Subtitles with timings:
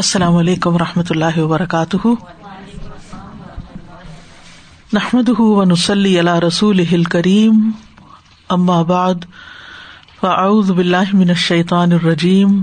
[0.00, 2.08] السلام علیکم و رحمۃ اللہ وبرکاتہ
[4.92, 7.60] نحمد ونسلی علیہ رسول ہل کریم
[10.74, 12.60] باللہ من الشیطان الرجیم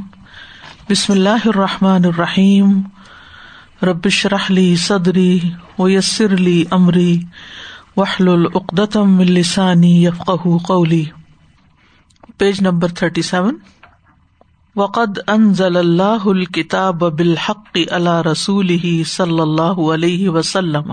[0.89, 2.79] بسم اللہ الرحمٰن الرحیم
[3.91, 5.35] ربش رحلی صدری
[5.85, 7.17] علی عمری
[7.97, 11.03] وحل العقدم السانی یفق قولی
[12.39, 13.57] پیج نمبر تھرٹی سیون
[14.79, 15.51] وقد ان
[15.99, 18.69] الکتاب بالحق اللہ رسول
[19.13, 20.91] صلی اللہ علیہ وسلم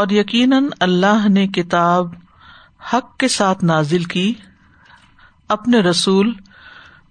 [0.00, 2.12] اور یقیناً اللہ نے کتاب
[2.92, 4.32] حق کے ساتھ نازل کی
[5.56, 6.32] اپنے رسول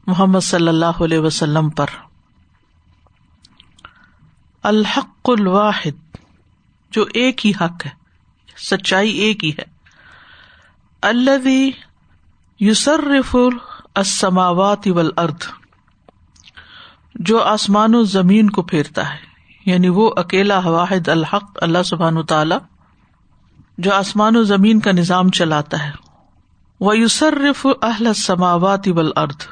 [0.08, 1.96] محمد صلی اللہ علیہ وسلم پر
[4.72, 6.16] الحق الواحد
[6.96, 7.92] جو ایک ہی حق ہے
[8.70, 9.66] سچائی ایک ہی ہے
[11.10, 11.48] اللہ
[12.60, 13.58] یوسرفر
[13.98, 15.46] السماوات اول ارد
[17.28, 19.18] جو آسمان و زمین کو پھیرتا ہے
[19.70, 22.56] یعنی وہ اکیلا واحد الحق اللہ سبحان تعالی
[23.88, 25.92] جو آسمان و زمین کا نظام چلاتا ہے
[26.88, 29.44] وہ یوسرف اہل سماوات اول ارد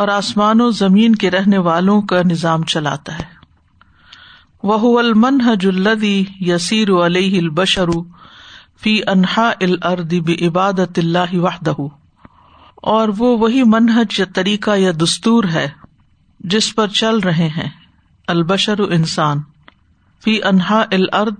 [0.00, 3.34] اور آسمان و زمین کے رہنے والوں کا نظام چلاتا ہے
[4.72, 4.96] وہ
[5.46, 6.18] حج الدی
[6.50, 8.02] یسیر علیہ البشرو
[8.82, 10.12] فی انہا الرد
[10.46, 11.72] عبادت اللہ واہدہ
[12.92, 15.66] اور وہ وہی منہج یا طریقہ یا دستور ہے
[16.54, 17.68] جس پر چل رہے ہیں
[18.34, 19.40] البشر انسان
[20.24, 21.34] فی انہا العرد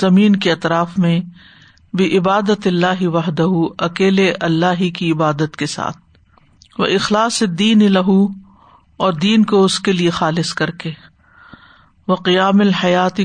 [0.00, 1.18] زمین کے اطراف میں
[1.96, 3.46] بھی عبادت اللہ وحدہ
[3.84, 5.98] اکیلے اللہ ہی کی عبادت کے ساتھ
[6.78, 8.08] وہ اخلاص دین الہ
[9.04, 10.90] اور دین کو اس کے لیے خالص کر کے
[12.08, 13.20] وہ قیام الحیات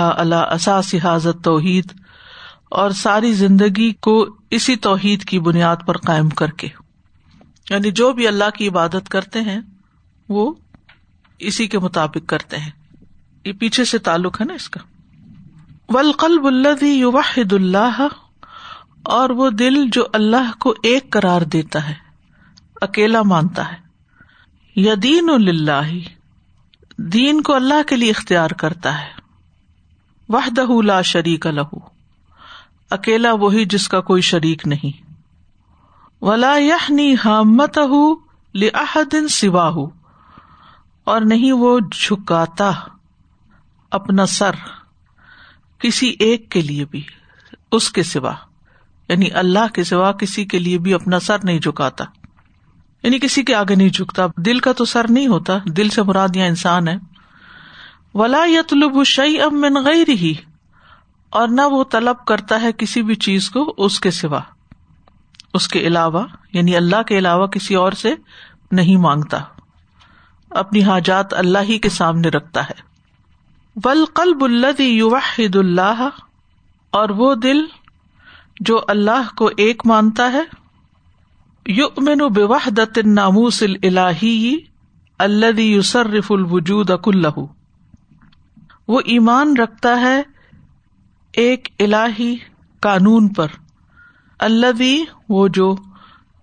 [0.00, 1.92] اللہ اساس حاضت توحید
[2.82, 4.16] اور ساری زندگی کو
[4.58, 6.68] اسی توحید کی بنیاد پر قائم کر کے
[7.70, 9.60] یعنی جو بھی اللہ کی عبادت کرتے ہیں
[10.38, 10.52] وہ
[11.50, 12.70] اسی کے مطابق کرتے ہیں
[13.44, 14.80] یہ پیچھے سے تعلق ہے نا اس کا
[15.94, 18.02] ولقل بلدی یو واحد اللہ
[19.16, 21.94] اور وہ دل جو اللہ کو ایک کرار دیتا ہے
[22.86, 23.82] اکیلا مانتا ہے
[24.86, 25.92] یدین اللہ
[27.12, 29.12] دین کو اللہ کے لیے اختیار کرتا ہے
[30.34, 31.60] وحدہ لا شریک الہ
[32.98, 35.02] اکیلا وہی جس کا کوئی شریک نہیں
[36.26, 37.34] ولا یہ
[39.12, 42.70] دن سواہ نہیں وہ جھکاتا
[43.98, 44.56] اپنا سر
[45.82, 47.02] کسی ایک کے لیے بھی
[47.78, 48.32] اس کے سوا
[49.08, 52.04] یعنی اللہ کے سوا کسی کے لیے بھی اپنا سر نہیں جھکاتا
[53.02, 56.36] یعنی کسی کے آگے نہیں جھکتا دل کا تو سر نہیں ہوتا دل سے مراد
[56.36, 56.96] یا انسان ہے
[58.22, 60.32] ولا یا تو شعی امن غیر ہی
[61.40, 64.40] اور نہ وہ طلب کرتا ہے کسی بھی چیز کو اس کے سوا
[65.56, 68.14] اس کے علاوہ یعنی اللہ کے علاوہ کسی اور سے
[68.78, 69.38] نہیں مانگتا
[70.62, 72.74] اپنی حاجات اللہ ہی کے سامنے رکھتا ہے
[73.84, 74.44] ول قلب
[75.58, 76.02] اللہ
[76.98, 77.64] اور وہ دل
[78.70, 80.42] جو اللہ کو ایک مانتا ہے
[82.34, 84.54] بوحدت الناموس الالہی
[85.26, 87.46] الذي اللہ الوجود كله
[88.94, 90.20] وہ ایمان رکھتا ہے
[91.46, 92.34] ایک اللہی
[92.88, 93.62] قانون پر
[94.46, 94.94] اللہ بھی
[95.28, 95.74] وہ جو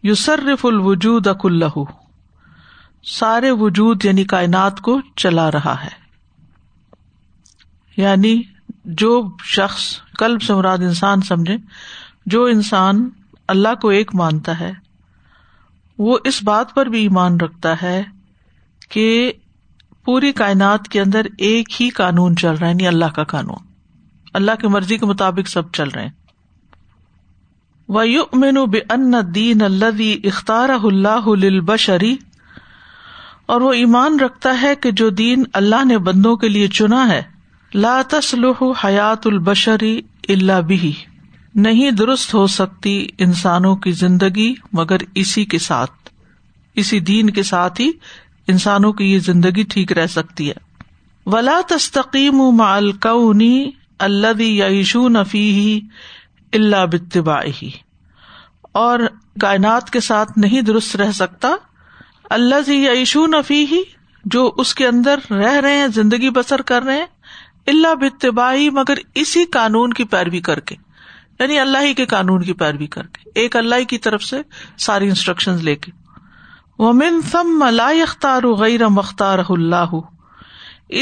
[0.04, 1.78] یوسرف الوجود اک اللہ
[3.20, 5.90] سارے وجود یعنی کائنات کو چلا رہا ہے
[7.98, 8.42] یعنی
[9.02, 9.22] جو
[9.56, 9.84] شخص
[10.20, 11.56] کلب سمراد انسان سمجھے
[12.36, 13.10] جو انسان
[13.56, 14.72] اللہ کو ایک مانتا ہے
[16.06, 18.02] وہ اس بات پر بھی ایمان رکھتا ہے
[18.92, 19.06] کہ
[20.06, 23.68] پوری کائنات کے اندر ایک ہی قانون چل رہا ہے یعنی اللہ کا قانون
[24.40, 26.10] اللہ کی مرضی کے مطابق سب چل رہے ہیں
[28.00, 28.02] و
[28.42, 28.58] من
[29.36, 29.98] دین اللہ
[30.28, 31.28] اختار اللہ
[31.66, 32.16] بشری
[33.54, 37.22] اور وہ ایمان رکھتا ہے کہ جو دین اللہ نے بندوں کے لیے چنا ہے
[37.74, 38.46] لاتسل
[38.84, 40.00] حیات البشری
[40.36, 40.92] اللہ بھی
[41.66, 42.94] نہیں درست ہو سکتی
[43.26, 46.10] انسانوں کی زندگی مگر اسی کے ساتھ
[46.84, 47.90] اسی دین کے ساتھ ہی
[48.56, 50.56] انسانوں کی یہ زندگی ٹھیک رہ سکتی ہے
[51.36, 53.62] ولا تستقیم تقیم ملکی
[54.10, 55.80] اللہ یشو نفی
[56.54, 56.86] اللہ
[57.26, 57.70] باہی
[58.80, 59.00] اور
[59.42, 61.54] کائنات کے ساتھ نہیں درست رہ سکتا
[62.36, 63.82] اللہ زی یشو نفی ہی
[64.36, 67.06] جو اس کے اندر رہ رہے ہیں زندگی بسر کر رہے ہیں
[67.72, 70.76] اللہ بتباہی مگر اسی قانون کی پیروی کر کے
[71.40, 74.42] یعنی اللہ ہی کے قانون کی پیروی کر کے ایک اللہ کی طرف سے
[74.86, 75.92] ساری انسٹرکشن لے کے
[76.80, 76.94] وہ
[77.32, 79.94] ثم لا اختار غیر مختار اللہ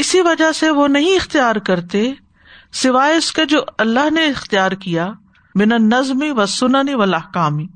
[0.00, 2.10] اسی وجہ سے وہ نہیں اختیار کرتے
[2.82, 5.08] سوائے اس کے جو اللہ نے اختیار کیا
[5.58, 7.66] من نظمی و سننی و لحکامی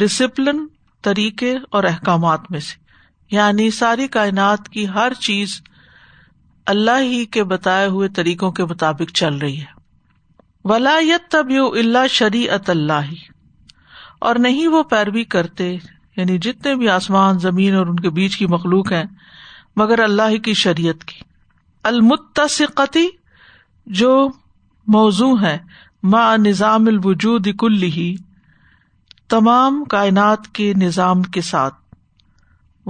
[0.00, 0.66] ڈسپلن
[1.04, 2.84] طریقے اور احکامات میں سے
[3.34, 5.60] یعنی ساری کائنات کی ہر چیز
[6.72, 12.70] اللہ ہی کے بتائے ہوئے طریقوں کے مطابق چل رہی ہے تب یو اللہ شریعت
[12.70, 13.16] اللہ ہی
[14.28, 15.74] اور نہیں وہ پیروی کرتے
[16.16, 19.04] یعنی جتنے بھی آسمان زمین اور ان کے بیچ کی مخلوق ہیں
[19.76, 21.20] مگر اللہ ہی کی شریعت کی
[21.90, 23.06] المتسقتی
[24.02, 24.12] جو
[24.94, 25.56] موضوع ہے
[26.12, 28.08] ماں نظام الوجود کل ہی
[29.34, 31.74] تمام کائنات کے نظام کے ساتھ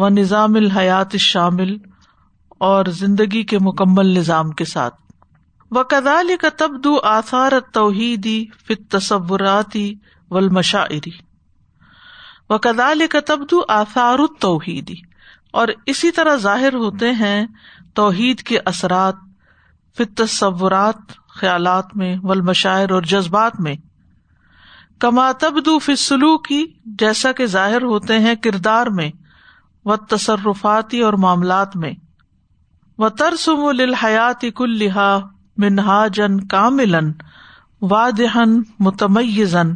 [0.04, 1.76] و نظام الحیات شامل
[2.68, 5.00] اور زندگی کے مکمل نظام کے ساتھ
[5.70, 8.36] و کدال کا تبد آثار توحیدی
[8.68, 9.88] فت تصوراتی
[10.30, 11.10] و المشاعری
[12.54, 14.94] و کدال کا تبدو آثار توحیدی
[15.60, 17.44] اور اسی طرح ظاہر ہوتے ہیں
[18.00, 19.24] توحید کے اثرات
[19.98, 23.74] فت تصورات خیالات میں ول مشاعر اور جذبات میں
[25.04, 26.64] کماتب فسلو کی
[27.02, 29.10] جیسا کہ ظاہر ہوتے ہیں کردار میں
[29.92, 31.92] و تصرفاتی اور معاملات میں
[32.98, 33.72] و ترسم و
[34.62, 35.08] کلحا
[35.64, 37.10] منہاجن کا ملن
[37.90, 39.72] واضحن متمزن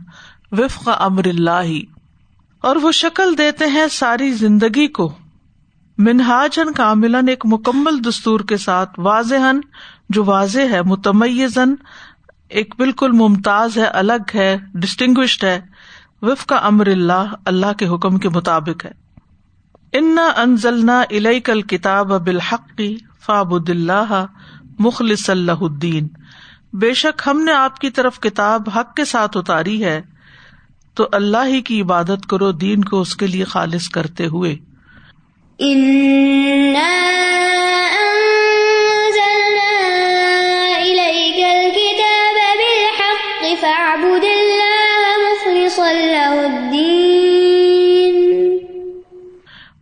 [0.60, 1.72] وفق امر اللہ
[2.68, 5.12] اور وہ شکل دیتے ہیں ساری زندگی کو
[6.06, 9.48] منہاجن کا ملن ایک مکمل دستور کے ساتھ واضح
[10.16, 11.48] جو واضح ہے
[12.60, 14.50] ایک بالکل ممتاز ہے الگ ہے
[14.84, 15.58] ڈسٹنگوشڈ ہے
[16.28, 18.90] وف کا امر اللہ اللہ کے حکم کے مطابق ہے
[19.98, 20.24] انا
[21.12, 22.30] ان کل کتاب اب
[23.26, 24.12] فاب اللہ
[24.86, 26.00] مخلص اللہ مخل
[26.84, 30.00] بے شک ہم نے آپ کی طرف کتاب حق کے ساتھ اتاری ہے
[31.00, 34.54] تو اللہ ہی کی عبادت کرو دین کو اس کے لیے خالص کرتے ہوئے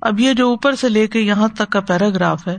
[0.07, 2.57] اب یہ جو اوپر سے لے کے یہاں تک کا پیراگراف ہے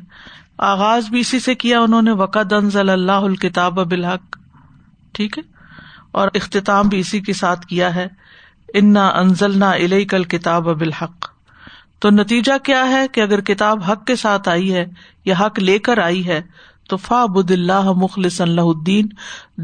[0.71, 4.37] آغاز بھی اسی سے کیا انہوں نے وقد انزل اللہ الکتاب بالحق
[5.15, 5.43] ٹھیک ہے
[6.19, 8.07] اور اختتام بھی اسی کے ساتھ کیا ہے
[8.79, 11.27] انا انزل نہ الی کل کتاب بالحق
[12.01, 14.85] تو نتیجہ کیا ہے کہ اگر کتاب حق کے ساتھ آئی ہے
[15.25, 16.41] یا حق لے کر آئی ہے
[16.89, 19.07] تو فا بد اللہ مخلص اللہ الدین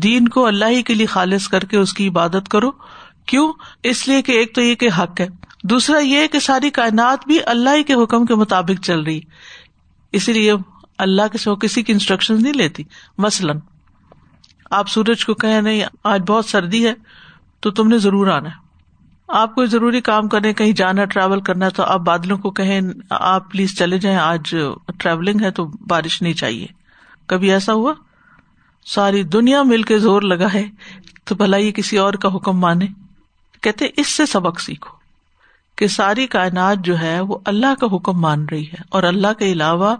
[0.04, 2.72] دین کو اللہ ہی کے لیے خالص کر کے اس کی عبادت کرو
[3.28, 3.52] کیوں
[3.92, 5.28] اس لیے کہ ایک تو یہ کہ حق ہے
[5.70, 9.20] دوسرا یہ کہ ساری کائنات بھی اللہ کے حکم کے مطابق چل رہی
[10.18, 10.54] اسی لیے
[11.06, 12.84] اللہ کے سو کسی کی انسٹرکشن نہیں لیتی
[13.26, 13.58] مثلاً
[14.80, 15.82] آپ سورج کو کہیں نہیں
[16.12, 16.94] آج بہت سردی ہے
[17.66, 18.50] تو تم نے ضرور آنا
[19.42, 22.80] آپ کو ضروری کام کرے کہیں جانا ٹریول کرنا تو آپ بادلوں کو کہیں
[23.20, 24.50] آپ پلیز چلے جائیں آج
[24.98, 26.68] ٹریولنگ ہے تو بارش نہیں چاہیے
[27.34, 27.94] کبھی ایسا ہوا
[28.96, 30.64] ساری دنیا مل کے زور لگا ہے
[31.30, 32.86] تو بھلا یہ کسی اور کا حکم مانے
[33.66, 34.94] کہتے اس سے سبق سیکھو
[35.82, 39.52] کہ ساری کائنات جو ہے وہ اللہ کا حکم مان رہی ہے اور اللہ کے
[39.52, 39.96] علاوہ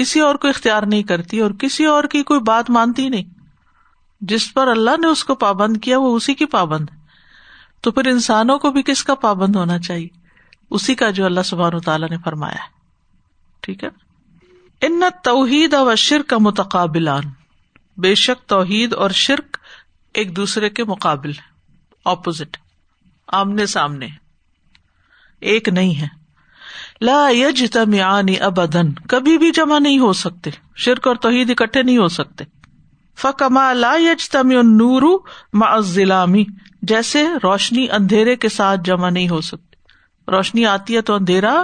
[0.00, 3.32] کسی اور کو اختیار نہیں کرتی اور کسی اور کی کوئی بات مانتی نہیں
[4.32, 7.02] جس پر اللہ نے اس کو پابند کیا وہ اسی کی پابند ہے
[7.86, 10.08] تو پھر انسانوں کو بھی کس کا پابند ہونا چاہیے
[10.78, 12.72] اسی کا جو اللہ سبحان تعالیٰ نے فرمایا ہے
[13.66, 13.88] ٹھیک ہے
[14.88, 17.28] ان توحید اور شرک کا متقابلان
[18.06, 19.56] بے شک توحید اور شرک
[20.20, 21.32] ایک دوسرے کے مقابل
[22.14, 22.56] اپوزٹ
[23.32, 24.06] آمنے سامنے
[25.52, 26.06] ایک نہیں ہے
[27.00, 27.26] لا
[28.46, 30.50] ابدن کبھی بھی جمع نہیں ہو سکتے
[30.84, 32.44] شرک اور توحید اکٹھے نہیں ہو سکتے
[33.22, 35.02] فکما لا یج تم نور
[35.86, 36.44] ضلعی
[36.90, 39.72] جیسے روشنی اندھیرے کے ساتھ جمع نہیں ہو سکتی
[40.32, 41.54] روشنی آتی ہے تو اندھیرا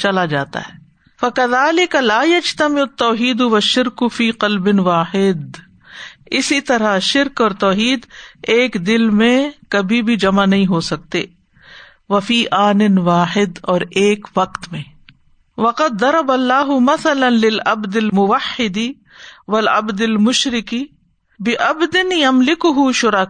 [0.00, 0.74] چلا جاتا ہے
[1.20, 5.56] فقالج تم توحید و شرک فی قلب واحد
[6.38, 8.06] اسی طرح شرک اور توحید
[8.54, 9.36] ایک دل میں
[9.70, 11.24] کبھی بھی جمع نہیں ہو سکتے
[12.10, 14.82] وفی آن واحد اور ایک وقت میں
[15.64, 17.60] وقت درب اب دل مواحدی
[18.00, 18.90] الموحدی
[19.98, 20.84] دل مشرقی
[21.68, 23.24] اب دن یم لکھ شرا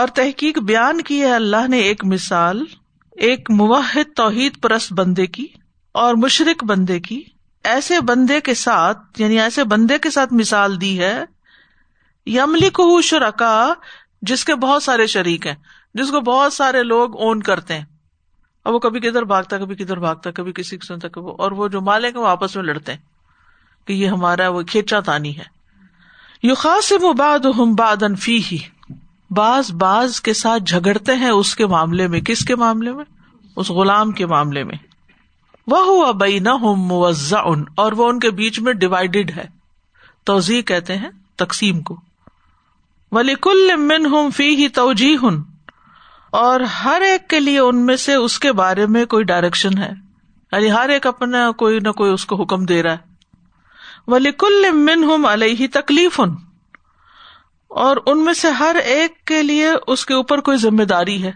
[0.00, 2.62] اور تحقیق بیان کی ہے اللہ نے ایک مثال
[3.28, 5.46] ایک مواحد توحید پرست بندے کی
[6.04, 7.22] اور مشرق بندے کی
[7.68, 11.16] ایسے بندے کے ساتھ یعنی ایسے بندے کے ساتھ مثال دی ہے
[12.34, 13.52] یملی کو شرکا
[14.28, 15.54] جس کے بہت سارے شریک ہیں
[15.98, 17.84] جس کو بہت سارے لوگ اون کرتے ہیں
[18.64, 21.68] اور وہ کبھی کدھر بھاگتا کبھی کدھر بھاگتا کبھی کسی کو سنتا کبھی اور وہ
[21.76, 25.44] جو مالک وہ آپس میں لڑتے ہیں کہ یہ ہمارا وہ کھیچا تانی ہے
[26.48, 28.58] یو خاص وہ باد ہم باد انفی ہی
[29.38, 33.04] بعض بعض کے ساتھ جھگڑتے ہیں اس کے معاملے میں کس کے معاملے میں
[33.62, 34.76] اس غلام کے معاملے میں
[35.74, 39.46] وہ ہوا بئی نہ ہوں اور وہ ان کے بیچ میں ڈیوائڈیڈ ہے
[40.32, 41.10] توضیح کہتے ہیں
[41.44, 41.96] تقسیم کو
[43.16, 45.40] من ہوں فی ہی توجی ہن
[46.38, 49.90] اور ہر ایک کے لیے ان میں سے اس کے بارے میں کوئی ڈائریکشن ہے
[50.52, 53.06] یعنی ہر ایک اپنا کوئی نہ کوئی اس کو حکم دے رہا ہے
[54.72, 56.34] من ہوں تکلیف ہن
[57.84, 61.32] اور ان میں سے ہر ایک کے لیے اس کے اوپر کوئی ذمہ داری ہے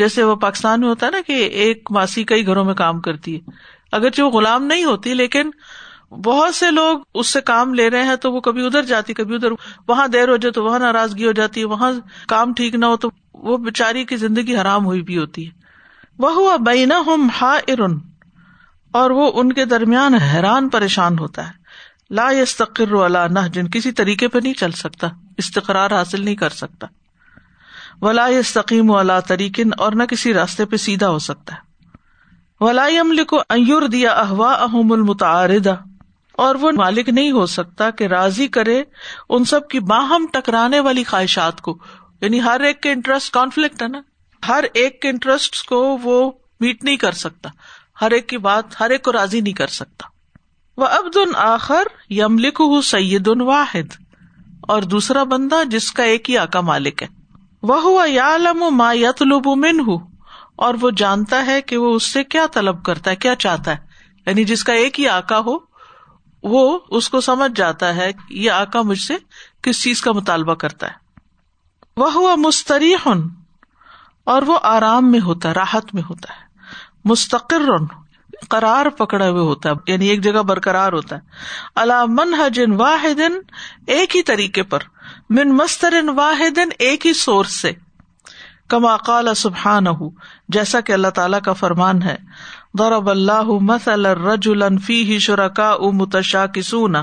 [0.00, 3.34] جیسے وہ پاکستان میں ہوتا ہے نا کہ ایک ماسی کئی گھروں میں کام کرتی
[3.34, 3.56] ہے
[4.00, 5.50] اگرچہ وہ غلام نہیں ہوتی لیکن
[6.24, 9.34] بہت سے لوگ اس سے کام لے رہے ہیں تو وہ کبھی ادھر جاتی کبھی
[9.34, 9.52] ادھر
[9.88, 11.90] وہاں دیر ہو جائے تو وہاں ناراضگی ہو جاتی ہے وہاں
[12.28, 13.08] کام ٹھیک نہ ہو تو
[13.48, 15.50] وہ بےچاری کی زندگی حرام ہوئی بھی ہوتی ہے
[16.22, 17.00] وہ ہوا بینا
[17.40, 17.96] ہا ارن
[19.02, 21.58] اور وہ ان کے درمیان حیران پریشان ہوتا ہے
[22.14, 26.48] لا یس تقرر نہ جن کسی طریقے پہ نہیں چل سکتا استقرار حاصل نہیں کر
[26.62, 26.86] سکتا
[28.02, 31.68] ولا یستقیم ولا تریقن اور نہ کسی راستے پہ سیدھا ہو سکتا ہے
[32.64, 35.74] ولا عمل کو ایور دیا احوا احمل متعاردہ
[36.44, 41.02] اور وہ مالک نہیں ہو سکتا کہ راضی کرے ان سب کی باہم ٹکرانے والی
[41.10, 41.76] خواہشات کو
[42.20, 44.00] یعنی ہر ایک کے انٹرسٹ کانفلکٹ ہے نا
[44.48, 46.14] ہر ایک کے انٹرسٹ کو وہ
[46.60, 47.48] میٹ نہیں کر سکتا
[48.04, 50.08] ہر ایک کی بات ہر ایک کو راضی نہیں کر سکتا
[50.82, 51.92] وہ ابد ان آخر
[52.22, 53.98] یم لکھ ہوں سید ان واحد
[54.74, 57.08] اور دوسرا بندہ جس کا ایک ہی آکا مالک ہے
[57.70, 59.98] وہ ہوا یا علم یت لب من ہوں
[60.66, 63.88] اور وہ جانتا ہے کہ وہ اس سے کیا طلب کرتا ہے کیا چاہتا ہے
[64.26, 65.56] یعنی جس کا ایک ہی آکا ہو
[66.42, 69.16] وہ اس کو سمجھ جاتا ہے یہ آکا مجھ سے
[69.62, 71.08] کس چیز کا مطالبہ کرتا ہے
[72.18, 73.20] وہ مستری ہن
[74.34, 76.48] اور وہ آرام میں ہوتا ہے راحت میں ہوتا ہے
[77.10, 77.62] مستقر
[78.50, 83.20] قرار پکڑا ہوئے ہوتا ہے یعنی ایک جگہ برقرار ہوتا ہے اللہ من جن واحد
[83.94, 84.82] ایک ہی طریقے پر
[85.38, 87.72] من مستر واحد ایک ہی سورس سے
[88.70, 89.84] کما قال سبحان
[90.54, 92.16] جیسا کہ اللہ تعالی کا فرمان ہے
[92.78, 96.96] ضرب اللہ مثل الرجل فیہ شرکاء متشاکسون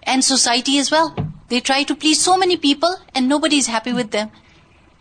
[0.05, 1.13] And society as well.
[1.49, 4.31] They try to please so many people and nobody is happy with them.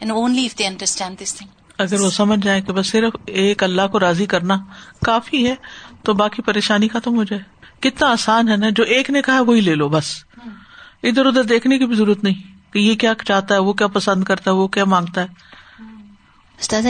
[0.01, 1.41] And only if they understand this thing.
[1.79, 4.57] اگر وہ سمجھ جائے کہ بس صرف ایک اللہ کو راضی کرنا
[5.05, 5.53] کافی ہے
[6.05, 7.41] تو باقی پریشانی ختم ہو جائے
[7.87, 10.13] کتنا آسان ہے نا جو ایک نے کہا وہی لے لو بس
[11.11, 14.23] ادھر ادھر دیکھنے کی بھی ضرورت نہیں کہ یہ کیا چاہتا ہے وہ کیا پسند
[14.23, 15.27] کرتا ہے وہ کیا مانگتا ہے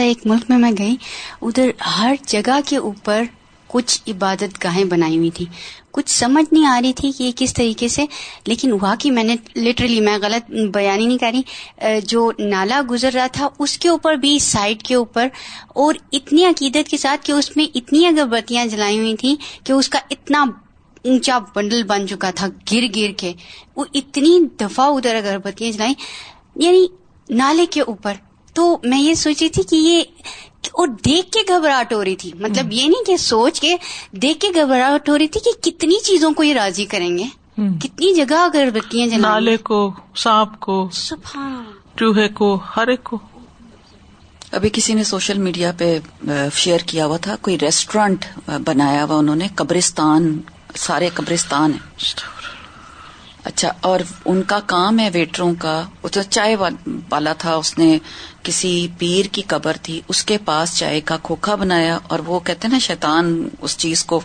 [0.02, 0.94] ایک ملک میں میں گئی
[1.42, 3.22] ادھر ہر جگہ کے اوپر
[3.74, 5.46] کچھ عبادت گاہیں بنائی ہوئی تھیں
[5.94, 8.04] کچھ سمجھ نہیں آ رہی تھی کہ یہ کس طریقے سے
[8.46, 13.26] لیکن واقعی میں نے لٹرلی میں غلط بیان ہی نہیں کری جو نالا گزر رہا
[13.38, 15.26] تھا اس کے اوپر بھی سائڈ کے اوپر
[15.84, 19.34] اور اتنی عقیدت کے ساتھ کہ اس میں اتنی اگربتیاں جلائی ہوئی تھیں
[19.66, 20.42] کہ اس کا اتنا
[21.04, 23.32] اونچا بنڈل بن چکا تھا گر گر کے
[23.76, 25.94] وہ اتنی دفعہ ادھر اگربتیاں جلائیں
[26.66, 26.86] یعنی
[27.42, 28.14] نالے کے اوپر
[28.54, 30.02] تو میں یہ سوچی تھی کہ یہ
[30.80, 33.74] اور دیکھ کے گھبراہٹ ہو رہی تھی مطلب یہ نہیں کہ سوچ کے
[34.22, 37.24] دیکھ کے گھبراہٹ ہو رہی تھی کہ کتنی چیزوں کو یہ راضی کریں گے
[37.82, 39.78] کتنی جگہ اگر بتی ہیں نالے کو
[40.22, 43.18] سانپ کو چوہے کو ہر ایک کو
[44.58, 45.98] ابھی کسی نے سوشل میڈیا پہ
[46.62, 48.24] شیئر کیا ہوا تھا کوئی ریسٹورینٹ
[48.66, 50.38] بنایا ہوا انہوں نے قبرستان
[50.86, 51.72] سارے قبرستان
[53.48, 56.54] اچھا اور ان کا کام ہے ویٹروں کا وہ تو چائے
[57.10, 57.96] والا تھا اس نے
[58.42, 62.66] کسی پیر کی قبر تھی اس کے پاس چائے کا کھوکھا بنایا اور وہ کہتے
[62.66, 64.20] ہیں نا شیطان اس چیز کو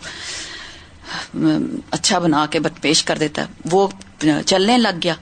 [1.97, 3.87] اچھا بنا کے بد پیش کر دیتا وہ
[4.45, 5.13] چلنے لگ گیا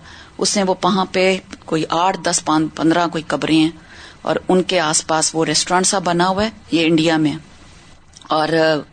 [0.43, 1.25] اس نے وہ وہاں پہ
[1.65, 3.69] کوئی آٹھ دس پندرہ کوئی قبریں ہیں
[4.29, 7.45] اور ان کے آس پاس وہ ریسٹورینٹ سا بنا ہوا ہے یہ انڈیا میں ہے
[8.35, 8.49] اور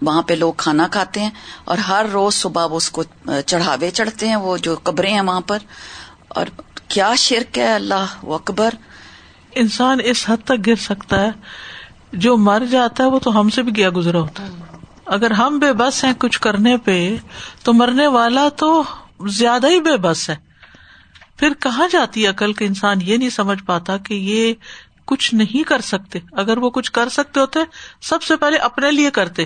[0.06, 1.30] وہاں پہ لوگ کھانا کھاتے ہیں
[1.72, 3.02] اور ہر روز صبح وہ اس کو
[3.46, 5.62] چڑھاوے چڑھتے ہیں وہ جو قبریں ہیں وہاں پر
[6.38, 6.46] اور
[6.94, 8.74] کیا شرک ہے اللہ اکبر
[9.62, 11.30] انسان اس حد تک گر سکتا ہے
[12.24, 14.72] جو مر جاتا ہے وہ تو ہم سے بھی گیا گزرا ہوتا ہے
[15.16, 16.96] اگر ہم بے بس ہیں کچھ کرنے پہ
[17.64, 18.72] تو مرنے والا تو
[19.38, 20.34] زیادہ ہی بے بس ہے
[21.38, 24.54] پھر کہاں جاتی ہے کہ انسان یہ نہیں سمجھ پاتا کہ یہ
[25.10, 27.60] کچھ نہیں کر سکتے اگر وہ کچھ کر سکتے ہوتے
[28.08, 29.44] سب سے پہلے اپنے لیے کرتے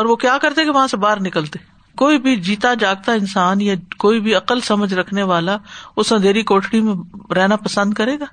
[0.00, 1.58] اور وہ کیا کرتے کہ وہاں سے باہر نکلتے
[2.02, 5.56] کوئی بھی جیتا جاگتا انسان یا کوئی بھی عقل سمجھ رکھنے والا
[6.02, 6.94] اس اندھیری کوٹڑی میں
[7.36, 8.24] رہنا پسند کرے گا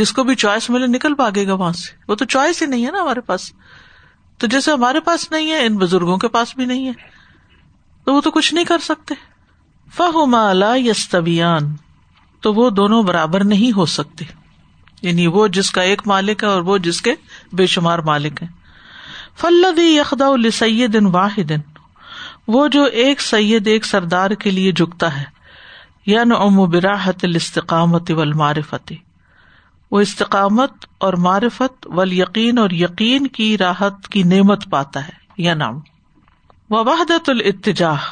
[0.00, 2.86] جس کو بھی چوائس ملے نکل پاگے گا وہاں سے وہ تو چوائس ہی نہیں
[2.86, 3.50] ہے نا ہمارے پاس
[4.42, 6.92] تو جیسے ہمارے پاس نہیں ہے ان بزرگوں کے پاس بھی نہیں ہے
[8.04, 9.14] تو وہ تو کچھ نہیں کر سکتے
[9.96, 11.08] فہ مالا یس
[12.44, 14.24] تو وہ دونوں برابر نہیں ہو سکتے
[15.02, 17.12] یعنی وہ جس کا ایک مالک ہے اور وہ جس کے
[17.60, 18.48] بے شمار مالک ہیں
[19.40, 19.98] فلدی
[20.96, 21.52] ان واحد
[22.54, 25.24] وہ جو ایک سید ایک سردار کے لیے جھکتا ہے
[26.10, 26.22] یا
[28.16, 28.92] والمعرفت
[29.96, 35.54] وہ استقامت اور معرفت و یقین اور یقین کی راحت کی نعمت پاتا ہے یا
[35.64, 35.80] نام
[36.70, 38.10] وحدت الاتجاہ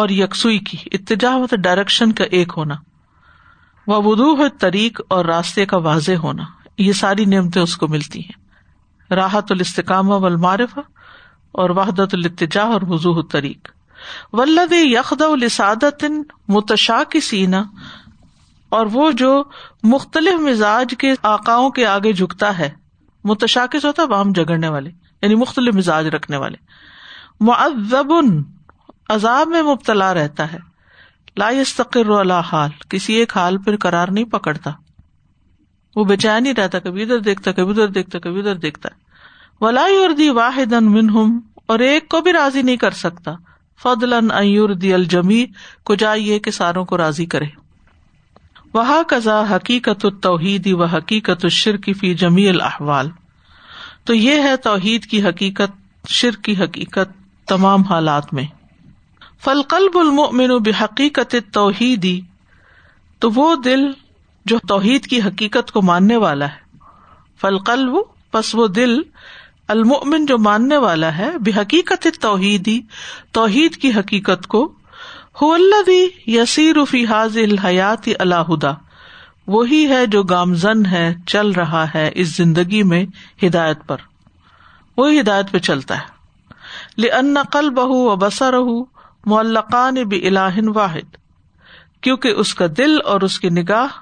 [0.00, 2.74] اور یکسوئی کی اتجاہ مطلب ڈائریکشن کا ایک ہونا
[3.88, 6.42] ہے طریق اور راستے کا واضح ہونا
[6.82, 10.78] یہ ساری نعمتیں اس کو ملتی ہیں راحت الاستقام و المارف
[11.62, 13.70] اور وحدت الاتجاہ اور وضوح طریق
[14.74, 16.22] یخد السعادۃن
[16.54, 17.62] متشا کی سینا
[18.76, 19.30] اور وہ جو
[19.92, 22.70] مختلف مزاج کے آکاؤں کے آگے جھکتا ہے
[23.30, 24.90] متشا کے سوتاب عام جگڑنے والے
[25.22, 26.56] یعنی مختلف مزاج رکھنے والے
[27.48, 28.12] معذب
[29.14, 30.58] عذاب میں مبتلا رہتا ہے
[31.38, 32.08] لاستکر
[32.52, 34.70] حال کسی ایک حال پر کرار نہیں پکڑتا
[35.96, 38.88] وہ بے چین نہیں رہتا کبھی ادھر دیکھتا کبھی ادھر دیکھتا کبھی ادھر دیکھتا
[40.88, 41.28] منہم
[41.72, 43.32] اور ایک کو بھی راضی نہیں کر سکتا
[43.82, 44.14] فضل
[44.82, 45.44] دی الجمی
[45.86, 47.46] کو جائیے کہ ساروں کو راضی کرے
[48.74, 50.32] وہ قزا حقیقت و
[50.94, 53.08] حقیقت شرک فی جمی الاحوال
[54.04, 55.70] تو یہ ہے توحید کی حقیقت
[56.10, 57.08] شر کی حقیقت
[57.48, 58.44] تمام حالات میں
[59.44, 62.20] فلقلب المؤمن بحقیقت بے حقیقت توحیدی
[63.20, 63.80] تو وہ دل
[64.50, 67.96] جو توحید کی حقیقت کو ماننے والا ہے فلقلب
[68.34, 68.96] بس وہ دل
[69.74, 72.80] المن جو ماننے والا ہے بے حقیقت توحیدی
[73.40, 74.62] توحید کی حقیقت کو
[75.40, 76.46] ہو اللہ
[76.90, 78.52] فی حاض الحیات اللہ
[79.54, 83.04] وہی ہے جو گامزن ہے چل رہا ہے اس زندگی میں
[83.46, 84.06] ہدایت پر
[84.96, 86.10] وہی ہدایت پہ چلتا ہے
[87.02, 88.70] لن لنقل بہ و بسا رہ
[89.30, 90.28] معلقان بھی
[92.36, 93.98] اس کا دل اور اس کی نگاہ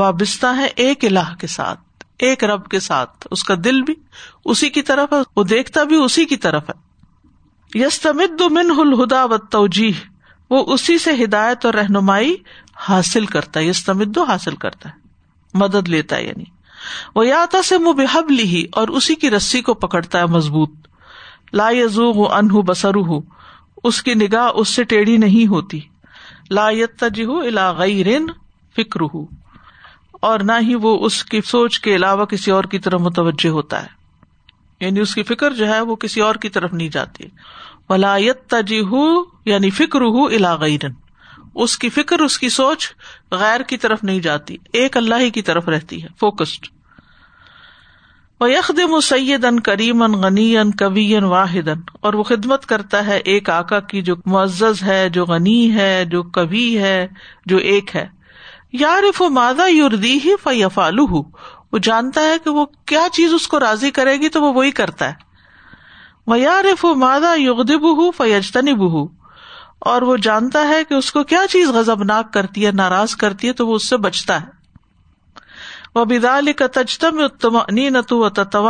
[0.00, 3.94] وابستہ ہے ایک الح کے ساتھ ایک رب کے ساتھ اس کا دل بھی
[4.54, 9.14] اسی کی طرف ہے وہ دیکھتا بھی اسی کی طرف ہے من و
[10.50, 12.34] وہ اسی سے ہدایت اور رہنمائی
[12.88, 16.44] حاصل کرتا ہے یستمد حاصل کرتا ہے مدد لیتا ہے یعنی
[17.14, 20.86] وہ یا تا سے مبحب لی اور اسی کی رسی کو پکڑتا ہے مضبوط
[21.60, 23.22] لا یزو ان ہوں
[23.84, 25.80] اس کی نگاہ اس سے ٹیڑھی نہیں ہوتی
[26.54, 27.70] لا تاج الا
[28.06, 28.26] رن
[28.76, 29.24] فکر ہو
[30.28, 33.82] اور نہ ہی وہ اس کی سوچ کے علاوہ کسی اور کی طرف متوجہ ہوتا
[33.82, 33.96] ہے
[34.86, 37.24] یعنی اس کی فکر جو ہے وہ کسی اور کی طرف نہیں جاتی
[37.88, 40.92] ولایت لائیت یعنی فکر ہو اللہ رن
[41.64, 42.88] اس کی فکر اس کی سوچ
[43.40, 46.66] غیر کی طرف نہیں جاتی ایک اللہ ہی کی طرف رہتی ہے فوکسڈ
[48.40, 48.46] وہ
[49.46, 51.68] ان کریم ان غنی ان کبی ان واحد
[52.08, 56.22] اور وہ خدمت کرتا ہے ایک آقا کی جو معزز ہے جو غنی ہے جو
[56.36, 56.98] کبھی ہے
[57.52, 58.06] جو ایک ہے
[58.80, 61.22] یارف و مادہ یوردی ہی فیفالو ہُ
[61.72, 64.70] وہ جانتا ہے کہ وہ کیا چیز اس کو راضی کرے گی تو وہ وہی
[64.80, 65.26] کرتا ہے
[66.30, 68.68] وہ یارف و مادہ يغد بہ ہُ فزتن
[69.90, 73.48] اور وہ جانتا ہے کہ اس کو کیا چیز غزب ناک کرتی ہے ناراض کرتی
[73.48, 74.56] ہے تو وہ اس سے بچتا ہے
[75.96, 78.68] و بد الجمینت و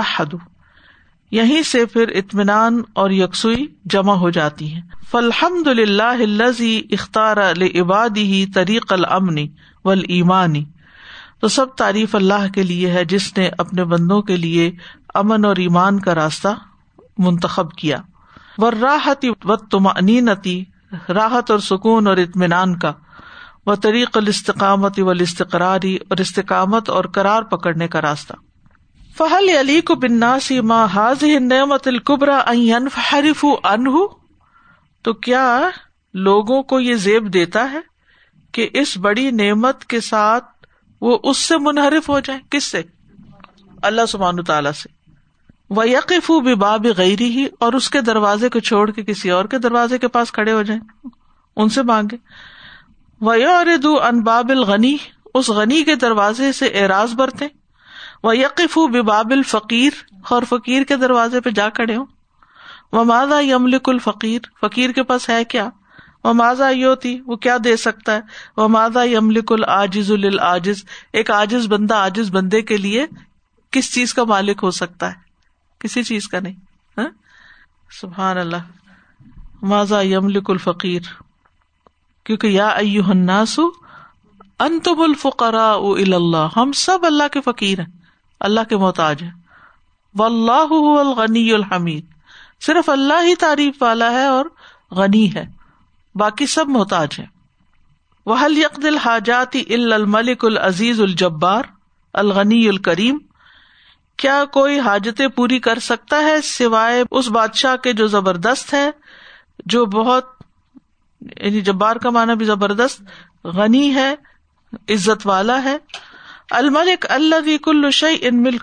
[1.36, 8.44] یہیں سے پھر اطمینان اور یکسوئی جمع ہو جاتی ہے فلحمد اللہ لذی اختار العبادی
[8.54, 9.46] طریق المنی
[9.84, 10.64] و المانی
[11.40, 14.70] تو سب تعریف اللہ کے لیے ہے جس نے اپنے بندوں کے لیے
[15.22, 16.48] امن اور ایمان کا راستہ
[17.26, 17.98] منتخب کیا
[18.58, 19.92] و راحتی و تما
[21.14, 22.92] راحت اور سکون اور اطمینان کا
[23.82, 28.34] طریق الاستقامت والاستقراری اور استقامت اور کرار پکڑنے کا راستہ
[29.18, 29.94] فہل علی کو
[30.94, 32.40] حاض نعمت القبرا
[33.12, 33.44] حریف
[35.04, 35.44] تو کیا
[36.28, 37.78] لوگوں کو یہ زیب دیتا ہے
[38.54, 40.44] کہ اس بڑی نعمت کے ساتھ
[41.00, 42.82] وہ اس سے منحرف ہو جائے کس سے
[43.90, 44.88] اللہ تعالی سے
[45.76, 49.58] وہ یقف باب غیر ہی اور اس کے دروازے کو چھوڑ کے کسی اور کے
[49.66, 50.80] دروازے کے پاس کھڑے ہو جائیں
[51.60, 52.16] ان سے مانگے
[53.26, 53.94] وہ اور دو
[54.66, 54.96] غنی
[55.38, 57.46] اس غنی کے دروازے سے اعراض برتے
[58.22, 60.02] وہ بابل فقیر
[60.36, 62.06] اور فقیر کے دروازے پہ جا کڑے ہوں
[62.92, 65.68] وہ ماضا یملک الفقیر فقیر کے پاس ہے کیا
[66.24, 68.20] وہ ماضا یوتی وہ کیا دے سکتا ہے
[68.56, 70.84] وہ ماضا یملک العجز العجز
[71.20, 73.06] ایک آجز بندہ آجز بندے کے لیے
[73.76, 75.26] کس چیز کا مالک ہو سکتا ہے
[75.80, 76.54] کسی چیز کا نہیں
[76.98, 77.08] ہاں؟
[78.00, 81.12] سبحان اللہ ماضا یملک الفقیر
[82.28, 83.58] کیونکہ یا ایوہ الناس
[84.64, 87.86] انتم الفقراء الى اللہ ہم سب اللہ کے فقیر ہیں
[88.48, 89.30] اللہ کے محتاج ہیں
[90.22, 92.36] واللہ هو الغنی الحمید
[92.66, 94.50] صرف اللہ ہی تعریف والا ہے اور
[95.00, 95.44] غنی ہے
[96.24, 97.26] باقی سب محتاج ہیں
[98.32, 101.70] وحل یقد الحاجات الملک العزیز الجبار
[102.24, 103.18] الغنی الکریم
[104.24, 108.90] کیا کوئی حاجتیں پوری کر سکتا ہے سوائے اس بادشاہ کے جو زبردست ہے
[109.74, 110.36] جو بہت
[111.20, 113.02] یعنی جبار کا معنی بھی زبردست
[113.54, 114.12] غنی ہے
[114.94, 115.76] عزت والا ہے
[116.58, 118.56] الملک اللہ کل شعی ان مل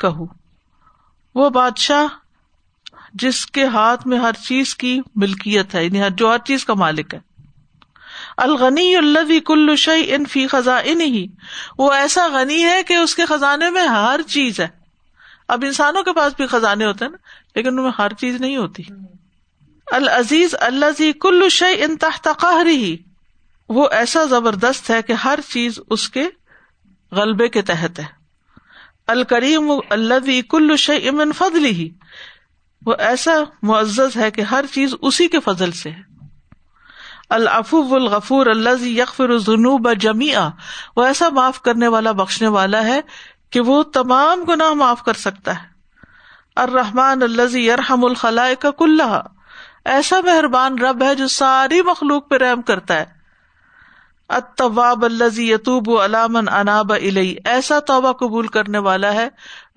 [1.36, 2.06] وہ بادشاہ
[3.22, 7.14] جس کے ہاتھ میں ہر چیز کی ملکیت ہے یعنی جو ہر چیز کا مالک
[7.14, 7.20] ہے
[8.46, 11.26] الغنی اللہ کل شعی ان فی خزاں ہی
[11.78, 14.68] وہ ایسا غنی ہے کہ اس کے خزانے میں ہر چیز ہے
[15.56, 17.18] اب انسانوں کے پاس بھی خزانے ہوتے ہیں نا
[17.56, 18.84] لیکن ان میں ہر چیز نہیں ہوتی
[19.94, 22.96] العزیز اللہ کل شی ان تحت قہری
[23.76, 26.26] وہ ایسا زبردست ہے کہ ہر چیز اس کے
[27.18, 28.06] غلبے کے تحت ہے
[29.14, 29.72] الکریم
[30.26, 31.90] زی کل شی امن فضلی ہی
[32.86, 33.32] وہ ایسا
[33.72, 36.02] معزز ہے کہ ہر چیز اسی کے فضل سے ہے
[37.38, 40.32] الفو الغفور اللہ یقفر جنوب جمی
[40.96, 43.00] وہ ایسا معاف کرنے والا بخشنے والا ہے
[43.52, 45.68] کہ وہ تمام گناہ معاف کر سکتا ہے
[46.66, 49.18] الرحمان اللہ یرحم الخلۂ کا کلّہ
[49.94, 53.14] ایسا مہربان رب ہے جو ساری مخلوق پہ رحم کرتا ہے
[54.38, 59.28] اتواب الزی یتوب علامن اناب علی ایسا توبہ قبول کرنے والا ہے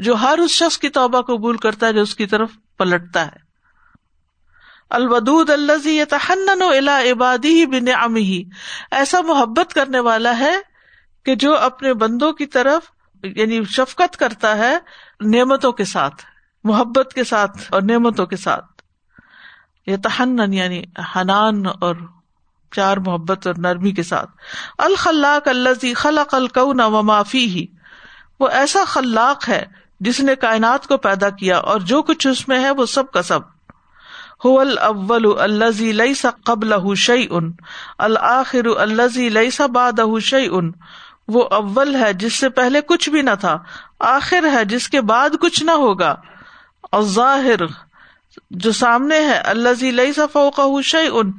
[0.07, 3.47] جو ہر اس شخص کی توبہ قبول کرتا ہے جو اس کی طرف پلٹتا ہے
[4.99, 8.43] الودود الزی تحنن و الا عبادی بن امی
[9.01, 10.55] ایسا محبت کرنے والا ہے
[11.27, 12.91] کہ جو اپنے بندوں کی طرف
[13.37, 14.77] یعنی شفقت کرتا ہے
[15.37, 16.25] نعمتوں کے ساتھ
[16.73, 18.67] محبت کے ساتھ اور نعمتوں کے ساتھ
[20.03, 20.83] تہن یعنی
[21.17, 21.95] حنان اور
[22.77, 24.31] چار محبت اور نرمی کے ساتھ
[24.87, 26.35] الخلاق الزی خلق
[27.35, 27.65] ہی
[28.41, 29.65] وہ ایسا خلاق ہے
[30.07, 33.19] جس نے کائنات کو پیدا کیا اور جو کچھ اس میں ہے وہ سب
[34.45, 36.75] ہو اللہ اللہ قبل
[37.07, 37.51] شعی ان
[38.07, 40.71] الآخر الزی لئی سا باد شعی ان
[41.37, 43.57] وہ اول ہے جس سے پہلے کچھ بھی نہ تھا
[44.15, 46.15] آخر ہے جس کے بعد کچھ نہ ہوگا
[47.15, 47.63] ظاہر
[48.65, 50.13] جو سامنے ہے اللہ زی لئی
[50.57, 51.31] کا شعی ان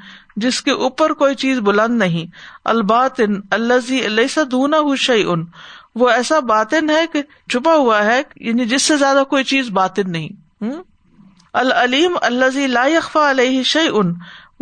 [0.45, 2.25] جس کے اوپر کوئی چیز بلند نہیں
[2.73, 5.43] اللہ زی شعی ان
[6.01, 7.21] وہ ایسا باطن ہے کہ
[7.51, 10.65] چھپا ہوا ہے یعنی جس سے زیادہ کوئی چیز باطن نہیں
[11.61, 14.13] العلیم اللہ زی علیہ شعی ان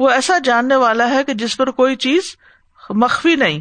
[0.01, 2.35] وہ ایسا جاننے والا ہے کہ جس پر کوئی چیز
[3.03, 3.59] مخفی نہیں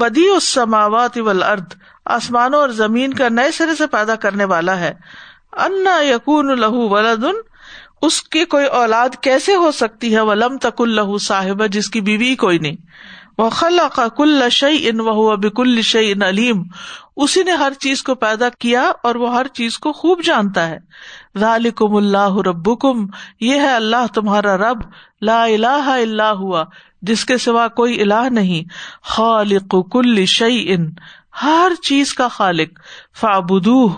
[0.00, 1.74] بدی ارد
[2.16, 4.92] آسمانوں اور زمین کا نئے سرے سے پیدا کرنے والا ہے
[5.64, 7.40] انا یقون لہو ولادن
[8.06, 12.00] اس کی کوئی اولاد کیسے ہو سکتی ہے وہ لم تک اللہ صاحب جس کی
[12.08, 12.76] بیوی کوئی نہیں
[13.38, 16.62] وہ خلا کا کل شعی ان وہ بک الشعی ان علیم
[17.26, 20.78] اسی نے ہر چیز کو پیدا کیا اور وہ ہر چیز کو خوب جانتا ہے
[21.40, 23.06] ذالکم اللہ ربکم
[23.50, 24.80] یہ ہے اللہ تمہارا رب
[25.30, 26.64] لا الہ الا ہوا
[27.10, 28.68] جس کے سوا کوئی الہ نہیں
[29.14, 30.90] خالق کل شعی ان
[31.42, 32.78] ہر چیز کا خالق
[33.20, 33.88] فابدوہ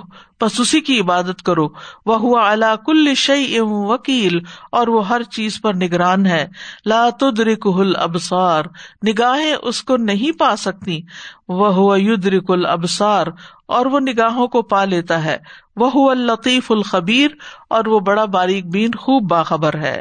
[0.43, 1.67] بس اسی کی عبادت کرو
[2.07, 4.39] وہ ہوا اللہ کل شعی ام وکیل
[4.79, 6.45] اور وہ ہر چیز پر نگران ہے
[9.09, 11.01] نگاہیں اس کو نہیں پا سکتی
[11.61, 13.27] وہ ہوا یدرک دق البسار
[13.79, 15.37] اور وہ نگاہوں کو پا لیتا ہے
[15.83, 17.31] وہ ہوا لطیف الخبیر
[17.77, 20.01] اور وہ بڑا باریک بین خوب باخبر ہے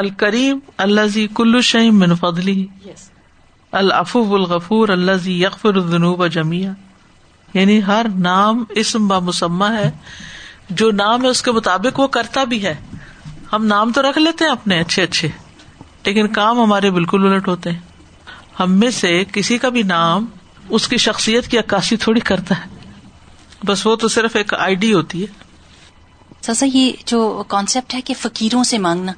[0.00, 2.64] الکریم اللہ زی کلو شیم من فدلی
[3.80, 6.70] العفو الغفور اللہ زی الدنوب جمیا
[7.54, 9.90] یعنی ہر نام اسم بامسمہ ہے
[10.80, 12.74] جو نام ہے اس کے مطابق وہ کرتا بھی ہے
[13.52, 15.28] ہم نام تو رکھ لیتے ہیں اپنے اچھے اچھے
[16.04, 20.26] لیکن کام ہمارے بالکل الٹ ہوتے ہیں ہم میں سے کسی کا بھی نام
[20.78, 22.70] اس کی شخصیت کی عکاسی تھوڑی کرتا ہے
[23.66, 28.00] بس وہ تو صرف ایک آئی ڈی ہوتی ہے سر سر یہ جو کانسیپٹ ہے
[28.10, 29.12] کہ فکیروں سے مانگنا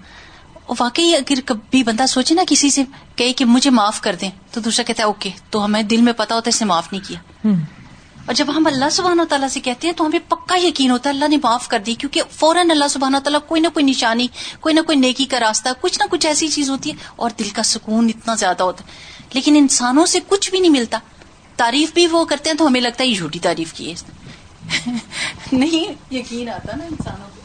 [0.79, 2.83] واقعی اگر کبھی بندہ سوچے نا کسی سے
[3.17, 6.13] کہے کہ مجھے معاف کر دیں تو دوسرا کہتا ہے اوکے تو ہمیں دل میں
[6.17, 7.53] پتا ہوتا ہے اس نے معاف نہیں کیا
[8.27, 11.11] اور جب ہم اللہ سبحانہ و تعالیٰ سے کہتے ہیں تو ہمیں پکا یقین ہوتا
[11.11, 13.85] ہے اللہ نے معاف کر دی کیونکہ فوراً اللہ سبحانہ و تعالیٰ کوئی نہ کوئی
[13.87, 14.27] نشانی
[14.61, 17.49] کوئی نہ کوئی نیکی کا راستہ کچھ نہ کچھ ایسی چیز ہوتی ہے اور دل
[17.55, 20.99] کا سکون اتنا زیادہ ہوتا ہے لیکن انسانوں سے کچھ بھی نہیں ملتا
[21.57, 24.93] تعریف بھی وہ کرتے ہیں تو ہمیں لگتا ہے یہ جھوٹی تعریف کی ہے
[25.59, 27.43] نہیں یقین آتا نا انسانوں کو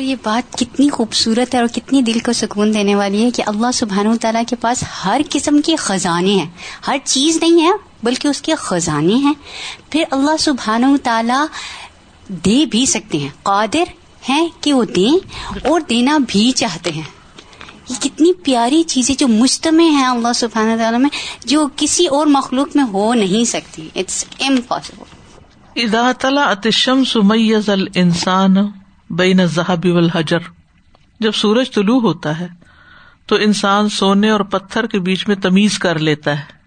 [0.00, 3.70] یہ بات کتنی خوبصورت ہے اور کتنی دل کو سکون دینے والی ہے کہ اللہ
[3.74, 4.06] سبحان
[4.50, 6.46] کے پاس ہر قسم کے خزانے ہیں
[6.86, 7.70] ہر چیز نہیں ہے
[8.02, 9.32] بلکہ اس کے خزانے ہیں
[9.90, 10.84] پھر اللہ سبحان
[12.44, 13.90] دے بھی سکتے ہیں قادر
[14.28, 15.16] ہیں کہ وہ دیں
[15.68, 17.02] اور دینا بھی چاہتے ہیں
[17.88, 21.10] یہ کتنی پیاری چیزیں جو مجتمع ہیں اللہ سبحان تعالیٰ میں
[21.52, 25.98] جو کسی اور مخلوق میں ہو نہیں سکتی اٹس امپاسبل
[27.72, 28.56] الانسان
[29.20, 30.46] بین ذہبی والحجر
[31.20, 32.46] جب سورج طلوع ہوتا ہے
[33.28, 36.60] تو انسان سونے اور پتھر کے بیچ میں تمیز کر لیتا ہے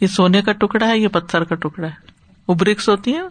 [0.00, 2.12] یہ سونے کا ٹکڑا ہے یہ پتھر کا ٹکڑا ہے
[2.48, 3.22] وہ برکس ہوتی ہیں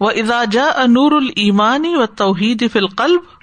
[0.00, 3.34] وہ ایزاجا انور المانی و توحید فلقلب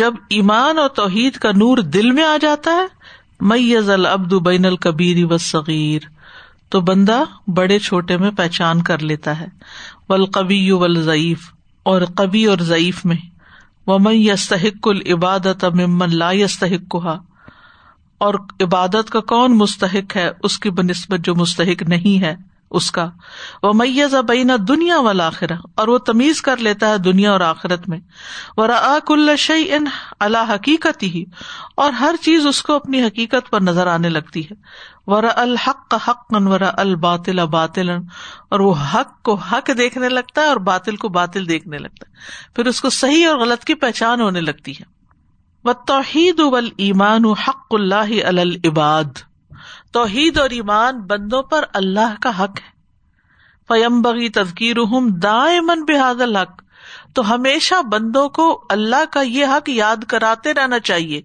[0.00, 2.86] جب ایمان اور توحید کا نور دل میں آ جاتا ہے
[3.52, 6.08] میز العبد بین القبیر صغیر
[6.74, 7.22] تو بندہ
[7.56, 9.46] بڑے چھوٹے میں پہچان کر لیتا ہے
[10.08, 11.50] ولقبی ولضعیف
[11.92, 13.16] اور قبی اور ضعیف میں
[13.92, 16.30] ومن یستحق العبادت ممن لا
[16.94, 17.16] کہا
[18.26, 22.34] اور عبادت کا کون مستحق ہے اس کی بنسبت جو مستحق نہیں ہے
[22.76, 23.08] اس کا
[23.62, 24.14] وہ میز
[24.68, 29.84] دنیا والا آخرا اور وہ تمیز کر لیتا ہے دنیا اور آخرت میں شعی ان
[30.28, 31.24] اللہ حقیقت ہی
[31.84, 34.54] اور ہر چیز اس کو اپنی حقیقت پر نظر آنے لگتی ہے
[35.10, 40.56] ورا الحق حق ورا الباطل باطل اور وہ حق کو حق دیکھنے لگتا ہے اور
[40.72, 44.40] باطل کو باطل دیکھنے لگتا ہے پھر اس کو صحیح اور غلط کی پہچان ہونے
[44.40, 44.96] لگتی ہے
[45.86, 46.48] توحید و
[46.82, 49.20] ایمان حق اللہ العباد
[49.92, 52.76] توحید اور ایمان بندوں پر اللہ کا حق ہے
[53.68, 54.76] پیمبگی تذکیر
[55.22, 56.62] دائمن بحاد الحق
[57.14, 58.46] تو ہمیشہ بندوں کو
[58.76, 61.20] اللہ کا یہ حق یاد کراتے رہنا چاہیے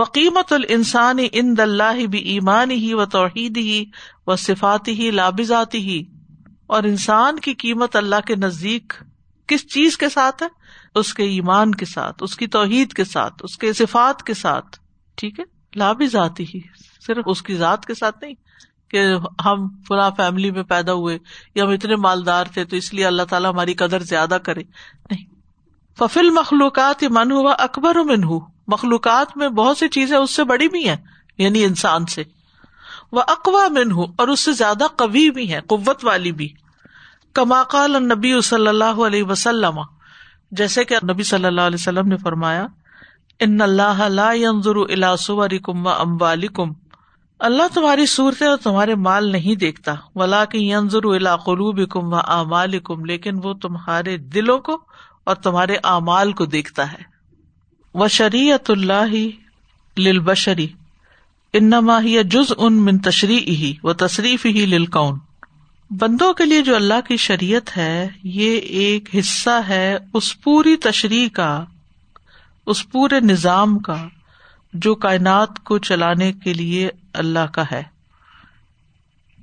[0.00, 3.84] وقیمت السان ان دلہ بھی ایمان ہی و توحید ہی
[4.26, 6.02] و صفاتی ہی لابزاتی ہی
[6.76, 8.92] اور انسان کی قیمت اللہ کے نزدیک
[9.48, 10.48] کس چیز کے ساتھ ہے
[11.00, 14.78] اس کے ایمان کے ساتھ اس کی توحید کے ساتھ اس کے صفات کے ساتھ
[15.20, 15.44] ٹھیک ہے
[15.82, 16.60] لابزاتی ہی
[17.06, 18.34] صرف اس کی ذات کے ساتھ نہیں
[18.90, 19.02] کہ
[19.44, 21.18] ہم فلاں فیملی میں پیدا ہوئے
[21.54, 24.62] یا ہم اتنے مالدار تھے تو اس لیے اللہ تعالیٰ ہماری قدر زیادہ کرے
[25.10, 25.24] نہیں
[25.98, 28.40] ففل مخلوقات من ہوا اکبر من ہوں
[28.74, 30.96] مخلوقات میں بہت سی چیزیں اس سے بڑی بھی ہیں
[31.44, 32.22] یعنی انسان سے
[33.16, 36.48] وہ اقوا من ہوں اور اس سے زیادہ کبھی بھی ہیں قوت والی بھی
[37.38, 39.80] کما قال نبی صلی اللہ علیہ وسلم
[40.60, 42.66] جیسے کہ نبی صلی اللہ علیہ وسلم نے فرمایا
[43.46, 44.02] ان اللہ
[44.40, 45.88] ينظر و صوركم
[46.58, 46.72] کم
[47.46, 52.18] اللہ تمہاری صورتیں اور تمہارے مال نہیں دیکھتا ولا کہ انضر الا قروب کم و
[52.34, 54.76] اعمال کم لیکن وہ تمہارے دلوں کو
[55.30, 57.02] اور تمہارے اعمال کو دیکھتا ہے
[58.02, 59.14] وہ شریعت اللہ
[60.06, 60.66] لشری
[61.60, 65.18] انما ہی جز ان من تشریح ہی و تصریف ہی لون
[66.00, 69.84] بندوں کے لیے جو اللہ کی شریعت ہے یہ ایک حصہ ہے
[70.20, 71.50] اس پوری تشریح کا
[72.74, 74.02] اس پورے نظام کا
[74.84, 76.88] جو کائنات کو چلانے کے لیے
[77.20, 77.82] اللہ کا ہے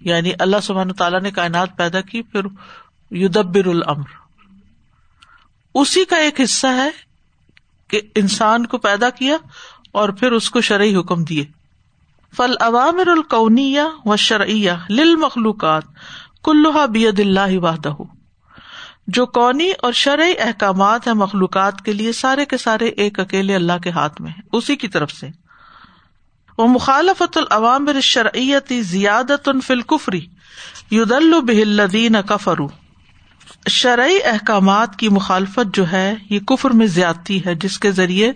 [0.06, 2.46] یعنی اللہ تعالیٰ نے کائنات پیدا کی پھر
[3.22, 3.66] یدبر
[5.82, 6.90] اسی کا ایک حصہ ہے
[7.90, 9.38] کہ انسان کو پیدا کیا
[10.00, 11.46] اور پھر اس کو شرعی حکم دیے
[12.38, 13.80] فل عوامر عوامل
[14.12, 15.86] و شرعیہ لل مخلوقات
[16.76, 17.92] وحدہ
[19.18, 23.78] جو کونی اور شرعی احکامات ہیں مخلوقات کے لیے سارے کے سارے ایک اکیلے اللہ
[23.84, 25.28] کے ہاتھ میں ہیں اسی کی طرف سے
[26.60, 29.48] وہ مخالفت العوام شرعیتی زیادت
[30.94, 32.68] ید البہدین کا فرو
[33.76, 38.32] شرعی احکامات کی مخالفت جو ہے یہ کفر میں زیادتی ہے جس کے ذریعے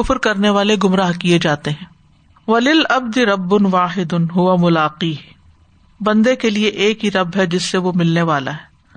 [0.00, 1.86] کفر کرنے والے گمراہ کیے جاتے ہیں
[2.50, 5.14] ولیل ابد رب ان واحد ان ہوا ملاقی
[6.08, 8.96] بندے کے لیے ایک ہی رب ہے جس سے وہ ملنے والا ہے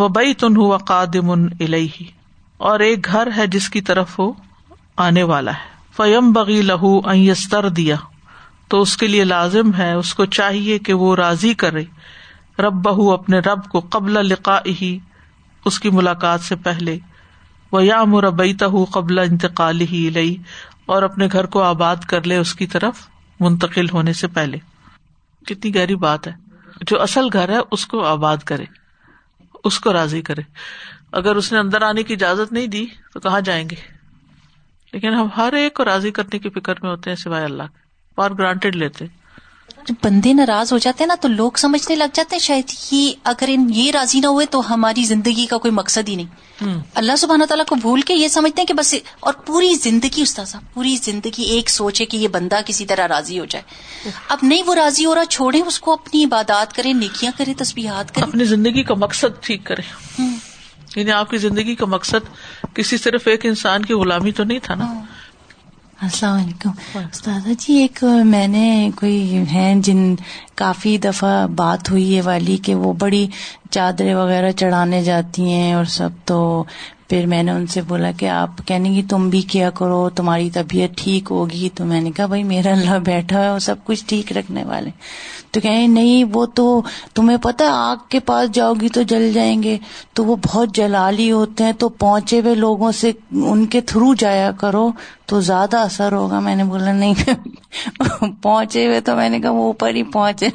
[0.00, 1.48] وہ بئی تن ہوا قادم ان
[2.70, 4.32] اور ایک گھر ہے جس کی طرف وہ
[5.08, 7.94] آنے والا ہے فیم بغی لہو ائستر دیا
[8.70, 11.84] تو اس کے لیے لازم ہے اس کو چاہیے کہ وہ راضی کرے
[12.62, 14.90] رب بہ اپنے رب کو قبل لقا ہی
[15.70, 16.98] اس کی ملاقات سے پہلے
[17.72, 20.36] وہ یا مربیتا تہ قبل انتقال ہی لئی
[20.94, 23.06] اور اپنے گھر کو آباد کر لے اس کی طرف
[23.40, 24.58] منتقل ہونے سے پہلے
[25.46, 26.32] کتنی گہری بات ہے
[26.90, 28.64] جو اصل گھر ہے اس کو آباد کرے
[29.70, 30.42] اس کو راضی کرے
[31.22, 33.76] اگر اس نے اندر آنے کی اجازت نہیں دی تو کہاں جائیں گے
[34.92, 37.76] لیکن ہم ہر ایک کو راضی کرنے کی فکر میں ہوتے ہیں سوائے اللہ
[38.24, 39.04] اور گرانٹیڈ لیتے
[39.88, 43.00] جب بندے ناراض ہو جاتے ہیں نا تو لوگ سمجھنے لگ جاتے ہیں شاید ہی
[43.32, 46.70] اگر ان یہ راضی نہ ہوئے تو ہماری زندگی کا کوئی مقصد ہی نہیں
[47.02, 48.94] اللہ سبحانہ تعالیٰ کو بھول کے یہ سمجھتے ہیں کہ بس
[49.30, 53.44] اور پوری زندگی صاحب پوری زندگی ایک سوچے کہ یہ بندہ کسی طرح راضی ہو
[53.54, 57.54] جائے اب نہیں وہ راضی ہو رہا چھوڑے اس کو اپنی عبادات کرے نیکیاں کرے
[57.64, 59.82] تسبیحات کرے اپنی زندگی کا مقصد ٹھیک کرے
[60.96, 62.28] یعنی آپ کی زندگی کا مقصد
[62.76, 65.02] کسی صرف ایک انسان کی غلامی تو نہیں تھا نا ہاں،
[66.08, 68.64] السلام علیکم استاذہ جی ایک میں نے
[69.00, 70.02] کوئی ہیں جن
[70.62, 73.26] کافی دفعہ بات ہوئی ہے والی کہ وہ بڑی
[73.70, 76.40] چادریں وغیرہ چڑھانے جاتی ہیں اور سب تو
[77.08, 80.48] پھر میں نے ان سے بولا کہ آپ کہنے کی تم بھی کیا کرو تمہاری
[80.54, 84.04] طبیعت ٹھیک ہوگی تو میں نے کہا بھائی میرا اللہ بیٹھا ہے اور سب کچھ
[84.08, 84.90] ٹھیک رکھنے والے
[85.56, 86.64] تو کہیں نہیں وہ تو
[87.14, 89.76] تمہیں پتا آگ کے پاس جاؤ گی تو جل جائیں گے
[90.18, 93.12] تو وہ بہت جلالی ہوتے ہیں تو پہنچے ہوئے لوگوں سے
[93.52, 94.86] ان کے تھرو جایا کرو
[95.30, 99.64] تو زیادہ اثر ہوگا میں نے بولا نہیں پہنچے ہوئے تو میں نے کہا وہ
[99.72, 100.48] اوپر ہی پہنچے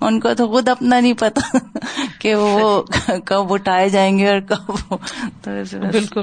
[0.00, 1.58] ان کو تو خود اپنا نہیں پتا
[2.20, 2.82] کہ وہ
[3.32, 4.94] کب اٹھائے جائیں گے اور کب
[5.42, 6.22] تو بالکل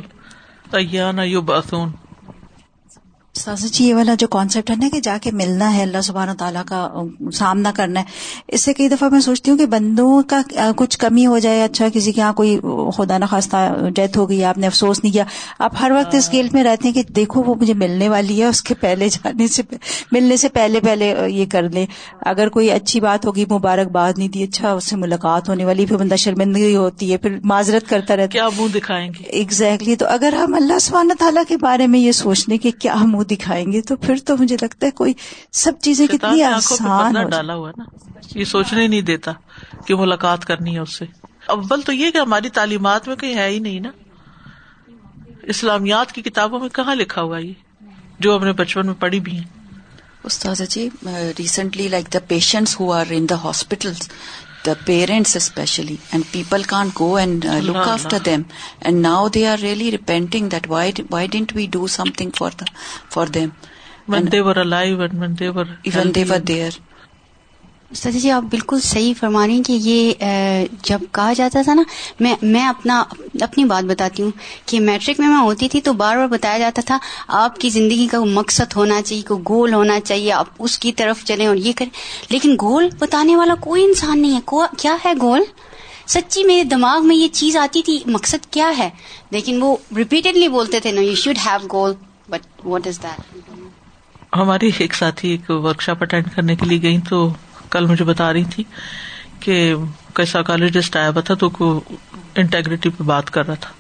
[3.57, 6.35] جی یہ والا جو کانسیپٹ ہے نا کہ جا کے ملنا ہے اللہ سبحانہ و
[6.37, 6.87] تعالیٰ کا
[7.33, 8.05] سامنا کرنا ہے
[8.55, 10.41] اس سے کئی دفعہ میں سوچتی ہوں کہ بندوں کا
[10.77, 12.57] کچھ کمی ہو جائے اچھا کسی کے یہاں کوئی
[12.97, 13.57] خدا نخواستہ
[13.95, 15.23] ڈیتھ ہو گئی آپ نے افسوس نہیں کیا
[15.65, 18.45] آپ ہر وقت اس گیل میں رہتے ہیں کہ دیکھو وہ مجھے ملنے والی ہے
[18.47, 19.63] اس کے پہلے جانے سے
[20.11, 21.85] ملنے سے پہلے پہلے یہ کر لیں
[22.33, 25.97] اگر کوئی اچھی بات ہوگی مبارکباد نہیں دی اچھا اس سے ملاقات ہونے والی پھر
[25.97, 30.05] بندہ شرمندگی ہوتی ہے پھر معذرت کرتا رہتا ہے کیا منہ دکھائیں گے ایگزیکٹلی تو
[30.09, 32.93] اگر ہم اللہ سبحانہ تعالیٰ کے بارے میں یہ سوچنے کہ کیا
[33.29, 35.13] دکھائیں گے تو تو پھر مجھے لگتا ہے کوئی
[35.63, 37.83] سب چیزیں کتنی آسان ڈالا ہوا نا
[38.37, 39.31] یہ سوچنے نہیں دیتا
[39.85, 41.05] کہ ملاقات کرنی ہے اس سے
[41.57, 43.91] اول تو یہ کہ ہماری تعلیمات میں کہیں ہے ہی نہیں نا
[45.55, 47.87] اسلامیات کی کتابوں میں کہاں لکھا ہوا یہ
[48.25, 49.55] جو ہم نے بچپن میں پڑھی بھی ہیں
[50.29, 50.87] استاذہ ji
[51.39, 53.91] recently like the patients who are in the hospital
[54.67, 58.41] the parents especially, and people can't go and uh, look after them.
[58.81, 60.67] And now they are really repenting that
[61.15, 62.31] why didn't we do something
[63.15, 63.51] for them?
[64.13, 66.75] When they were alive and when they were there.
[67.95, 71.83] Sir ji آپ بالکل صحیح فرما رہی ہیں کہ یہ جب کہا جاتا تھا نا
[72.19, 73.01] میں میں اپنا
[73.41, 74.31] اپنی بات بتاتی ہوں
[74.69, 76.97] کہ میٹرک میں میں ہوتی تھی تو بار بار بتایا جاتا تھا
[77.43, 81.23] آپ کی زندگی کا مقصد ہونا چاہیے کوئی گول ہونا چاہیے آپ اس کی طرف
[81.27, 81.99] چلیں اور یہ کریں
[82.31, 85.43] لیکن گول بتانے والا کوئی انسان نہیں ہے کیا ہے گول
[86.13, 88.89] سچی میرے دماغ میں یہ چیز آتی تھی مقصد کیا ہے
[89.31, 91.93] لیکن وہ ریپیٹڈلی بولتے تھے نا you should have goal
[92.29, 93.55] but what is that
[94.35, 97.27] ہماری ایک ساتھی ایک شاپ اٹینڈ کرنے کے لیے گئی تو
[97.71, 98.63] کل مجھے بتا رہی تھی
[99.39, 99.57] کہ
[100.15, 101.47] کوئی سائیکالوجسٹ آیا ہوا تھا تو
[102.43, 103.71] انٹیگریٹی پہ بات کر رہا تھا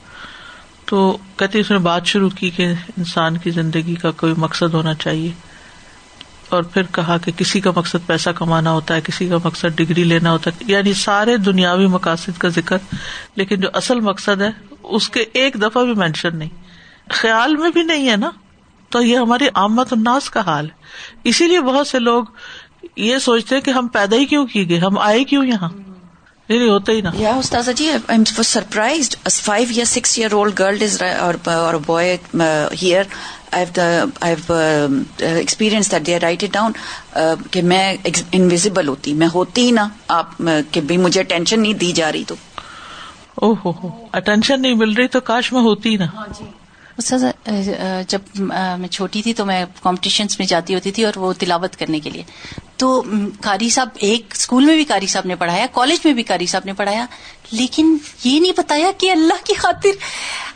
[0.89, 0.99] تو
[1.37, 2.65] کہتی اس نے بات شروع کی کہ
[2.97, 5.31] انسان کی زندگی کا کوئی مقصد ہونا چاہیے
[6.55, 10.03] اور پھر کہا کہ کسی کا مقصد پیسہ کمانا ہوتا ہے کسی کا مقصد ڈگری
[10.11, 12.77] لینا ہوتا ہے یعنی سارے دنیاوی مقاصد کا ذکر
[13.41, 14.49] لیکن جو اصل مقصد ہے
[14.97, 16.67] اس کے ایک دفعہ بھی مینشن نہیں
[17.21, 18.29] خیال میں بھی نہیں ہے نا
[18.95, 22.25] تو یہ ہماری آمد الناس کا حال ہے اسی لیے بہت سے لوگ
[23.05, 25.69] یہ سوچتے کہ ہم پیدا ہی کیوں کی گئے ہم آئے کیوں یہاں
[27.37, 27.69] استاذ
[29.87, 32.15] six year boy
[36.21, 36.71] write it down
[37.67, 37.83] میں
[38.31, 39.87] انویزبل ہوتی میں ہوتی ہی نا
[40.39, 42.35] مجھے اٹینشن نہیں دی جا رہی تو
[44.21, 46.05] اٹینشن نہیں مل رہی تو کاش میں ہوتی نا
[48.09, 48.37] جب
[48.79, 52.09] میں چھوٹی تھی تو میں کمپٹیشنس میں جاتی ہوتی تھی اور وہ تلاوت کرنے کے
[52.09, 52.23] لیے
[52.79, 52.87] تو
[53.43, 56.65] قاری صاحب ایک اسکول میں بھی قاری صاحب نے پڑھایا کالج میں بھی قاری صاحب
[56.65, 57.05] نے پڑھایا
[57.51, 59.95] لیکن یہ نہیں بتایا کہ اللہ کی خاطر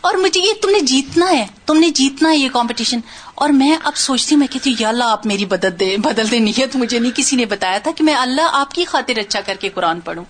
[0.09, 2.99] اور مجھے یہ تم نے جیتنا ہے تم نے جیتنا ہے یہ کمپٹیشن
[3.43, 6.79] اور میں اب سوچتی میں کہتی ہوں یا اللہ آپ میری بدل بدل ہے تو
[6.79, 9.69] مجھے نہیں کسی نے بتایا تھا کہ میں اللہ آپ کی خاطر اچھا کر کے
[9.75, 10.23] قرآن پڑھوں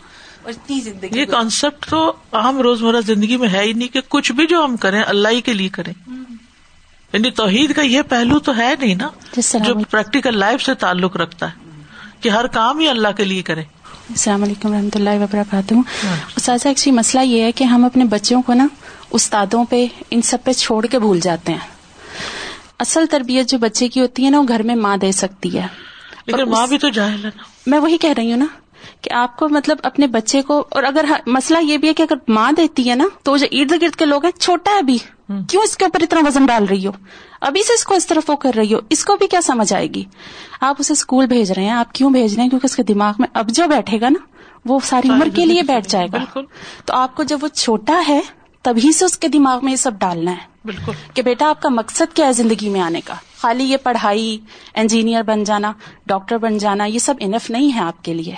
[0.43, 2.11] اور اتنی زندگی یہ کانسیپٹ تو
[2.43, 5.41] عام روزمرہ زندگی میں ہے ہی نہیں کہ کچھ بھی جو ہم کریں اللہ ہی
[5.49, 10.37] کے لیے کریں یعنی توحید کا یہ پہلو تو ہے نہیں نا جی، جو پریکٹیکل
[10.39, 11.60] لائف سے تعلق رکھتا ہے
[12.21, 13.61] کہ ہر کام ہی اللہ کے لیے کرے
[14.15, 16.15] السلام علیکم و اللہ وبرکاتہ ہاں۔
[16.63, 18.67] ایکچولی مسئلہ یہ ہے کہ ہم اپنے بچوں کو نا
[19.19, 21.69] استادوں پہ ان سب پہ چھوڑ کے بھول جاتے ہیں
[22.85, 25.65] اصل تربیت جو بچے کی ہوتی ہے نا وہ گھر میں ماں دے سکتی ہے
[26.25, 27.29] لیکن ماں بھی تو جائے
[27.73, 28.45] میں وہی کہہ رہی ہوں نا
[29.05, 31.05] کہ آپ کو مطلب اپنے بچے کو اور اگر
[31.37, 34.05] مسئلہ یہ بھی ہے کہ اگر ماں دیتی ہے نا تو جو ارد گرد کے
[34.05, 34.97] لوگ ہیں چھوٹا ہے ابھی
[35.49, 36.91] کیوں اس کے اوپر اتنا وزن ڈال رہی ہو
[37.49, 39.73] ابھی سے اس کو اس طرف وہ کر رہی ہو اس کو بھی کیا سمجھ
[39.73, 40.03] آئے گی
[40.69, 43.13] آپ اسے اسکول بھیج رہے ہیں آپ کیوں بھیج رہے ہیں کیونکہ اس کے دماغ
[43.19, 44.19] میں اب جو بیٹھے گا نا
[44.71, 46.23] وہ ساری عمر کے لیے بیٹھ جائے گا
[46.85, 48.19] تو آپ کو جب وہ چھوٹا ہے
[48.63, 51.69] تبھی سے اس کے دماغ میں یہ سب ڈالنا ہے بالکل کہ بیٹا آپ کا
[51.69, 54.25] مقصد کیا ہے زندگی میں آنے کا خالی یہ پڑھائی
[54.81, 55.71] انجینئر بن جانا
[56.07, 58.35] ڈاکٹر بن جانا یہ سب انف نہیں ہے آپ کے لیے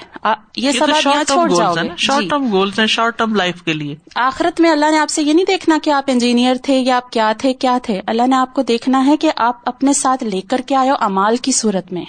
[0.65, 2.47] یہ سب شارٹ ٹرم
[2.79, 3.95] ہیں شارٹ ٹرم لائف کے لیے
[4.25, 7.09] آخرت میں اللہ نے آپ سے یہ نہیں دیکھنا کہ آپ انجینئر تھے یا آپ
[7.11, 10.41] کیا تھے کیا تھے اللہ نے آپ کو دیکھنا ہے کہ آپ اپنے ساتھ لے
[10.49, 12.03] کر کے آئے ہو امال کی صورت میں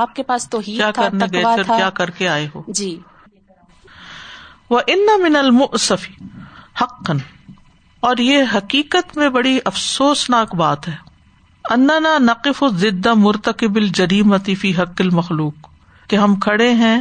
[0.00, 2.96] آپ کے پاس تو ہی کیا کر کے آئے ہو جی
[4.70, 5.36] وہ ان من
[8.06, 10.94] اور یہ حقیقت میں بڑی افسوسناک بات ہے
[12.20, 15.68] نقف و ضدہ مرتقب الجریمتی فی حق المخلوق
[16.10, 16.96] کہ ہم کھڑے ہیں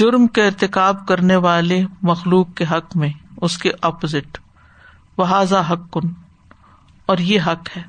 [0.00, 1.80] جرم کے ارتکاب کرنے والے
[2.10, 3.08] مخلوق کے حق میں
[3.48, 4.38] اس کے اپوزٹ
[5.70, 6.08] حق کن
[7.12, 7.82] اور یہ حق ہے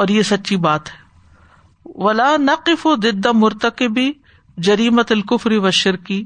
[0.00, 4.10] اور یہ سچی بات ہے ولا نقف جد مرتقبی
[4.72, 6.22] جریمت القفری و شرکی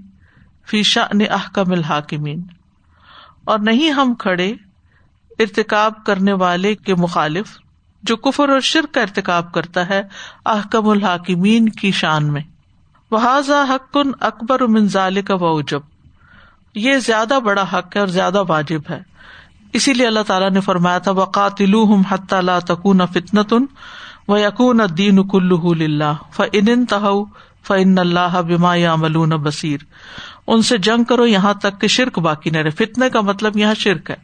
[0.71, 2.43] فیشا نے احکم الحاکمین
[3.53, 4.51] اور نہیں ہم کھڑے
[5.43, 7.57] ارتقاب کرنے والے کے مخالف
[8.09, 10.01] جو کفر اور شرک کا ارتقاب کرتا ہے
[10.55, 12.41] احکم الحاکمین کی شان میں
[13.71, 14.63] حق کن اکبر
[14.97, 15.89] ضال کا وجب
[16.85, 19.01] یہ زیادہ بڑا حق ہے اور زیادہ واجب ہے
[19.79, 21.25] اسی لیے اللہ تعالیٰ نے فرمایا تھا و
[22.37, 23.65] اللہ تکون فتن تن
[24.33, 26.51] و یقون دین کل فن ف
[26.91, 27.07] تہ
[27.69, 29.85] فن اللہ بما یا ملون بصیر
[30.53, 33.75] ان سے جنگ کرو یہاں تک کہ شرک باقی نہ رہے فتنے کا مطلب یہاں
[33.87, 34.17] شرک ہے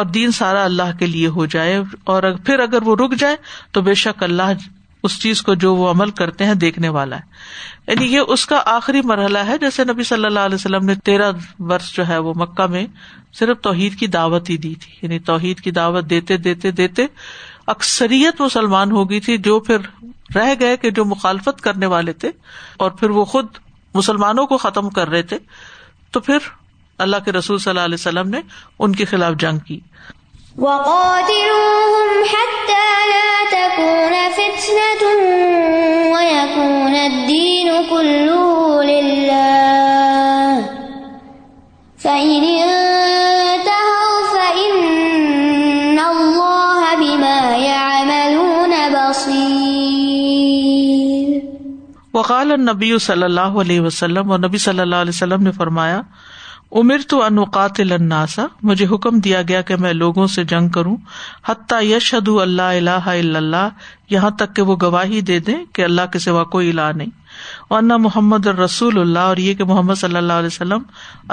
[0.00, 1.80] اور دین سارا اللہ کے لیے ہو جائے
[2.12, 3.36] اور پھر اگر وہ رک جائے
[3.72, 4.62] تو بے شک اللہ
[5.06, 8.60] اس چیز کو جو وہ عمل کرتے ہیں دیکھنے والا ہے یعنی یہ اس کا
[8.74, 11.30] آخری مرحلہ ہے جیسے نبی صلی اللہ علیہ وسلم نے تیرہ
[11.70, 12.86] برس جو ہے وہ مکہ میں
[13.38, 17.06] صرف توحید کی دعوت ہی دی تھی یعنی توحید کی دعوت دیتے دیتے دیتے
[17.74, 19.80] اکثریت مسلمان ہو گئی تھی جو پھر
[20.34, 22.30] رہ گئے کہ جو مخالفت کرنے والے تھے
[22.84, 23.46] اور پھر وہ خود
[23.94, 25.38] مسلمانوں کو ختم کر رہے تھے
[26.12, 26.38] تو پھر
[27.04, 28.40] اللہ کے رسول صلی اللہ علیہ وسلم نے
[28.84, 29.78] ان کے خلاف جنگ کی
[46.98, 51.28] بما يعملون بصير
[52.14, 56.00] وقال النبي صلی اللہ علیہ وسلم اور نبی صلی اللہ علیہ وسلم نے فرمایا
[56.80, 57.80] امر تو انوقات
[58.68, 60.96] مجھے حکم دیا گیا کہ میں لوگوں سے جنگ کروں
[61.48, 63.68] حتیٰ یش اللہ اللہ اللہ
[64.10, 67.10] یہاں تک کہ وہ گواہی دے دیں کہ اللہ کے سوا کوئی الہ نہیں
[67.74, 70.82] اور نہ محمد اللہ اور یہ کہ محمد صلی اللہ علیہ وسلم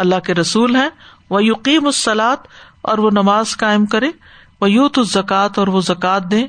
[0.03, 0.89] اللہ کے رسول ہیں
[1.29, 2.47] وہ یقین اسلات
[2.91, 4.09] اور وہ نماز قائم کرے
[4.61, 6.45] وہ یو زکوٰۃ اور وہ زکات دیں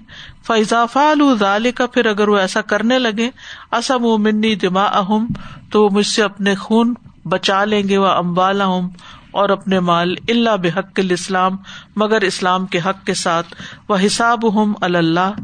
[0.47, 3.31] فیضاف الزال کا پھر اگر وہ ایسا کرنے لگے
[3.79, 5.27] اصم و منی دما اہم
[5.73, 6.95] تو وہ مجھ سے اپنے خون
[7.29, 8.89] بچا لیں گے وہ امبالا ہوں
[9.41, 11.57] اور اپنے مال اللہ بحق الاسلام
[11.97, 13.55] مگر اسلام کے حق کے ساتھ
[13.89, 15.35] وہ حساب ہوں اللہ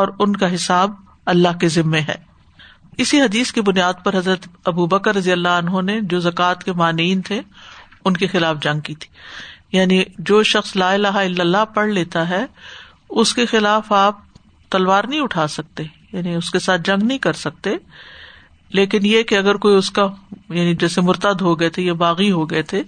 [0.00, 0.90] اور ان کا حساب
[1.34, 2.14] اللہ کے ذمے ہے
[3.02, 6.72] اسی حدیث کی بنیاد پر حضرت ابو بکر رضی اللہ عنہ نے جو زکوٰۃ کے
[6.80, 7.40] مانین تھے
[8.04, 9.08] ان کے خلاف جنگ کی تھی
[9.78, 12.44] یعنی جو شخص لا الہ اللہ پڑھ لیتا ہے
[13.22, 14.18] اس کے خلاف آپ
[14.70, 17.70] تلوار نہیں اٹھا سکتے یعنی اس کے ساتھ جنگ نہیں کر سکتے
[18.78, 20.06] لیکن یہ کہ اگر کوئی اس کا
[20.56, 22.82] یعنی جیسے مرتد ہو گئے تھے یا باغی ہو گئے تھے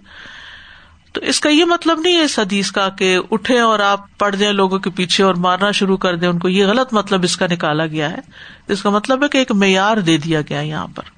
[1.17, 4.35] تو اس کا یہ مطلب نہیں ہے اس حدیث کا کہ اٹھے اور آپ پڑ
[4.35, 7.37] جائیں لوگوں کے پیچھے اور مارنا شروع کر دیں ان کو یہ غلط مطلب اس
[7.43, 8.25] کا نکالا گیا ہے
[8.73, 11.13] اس کا مطلب ہے کہ ایک معیار دے دیا گیا یہاں پر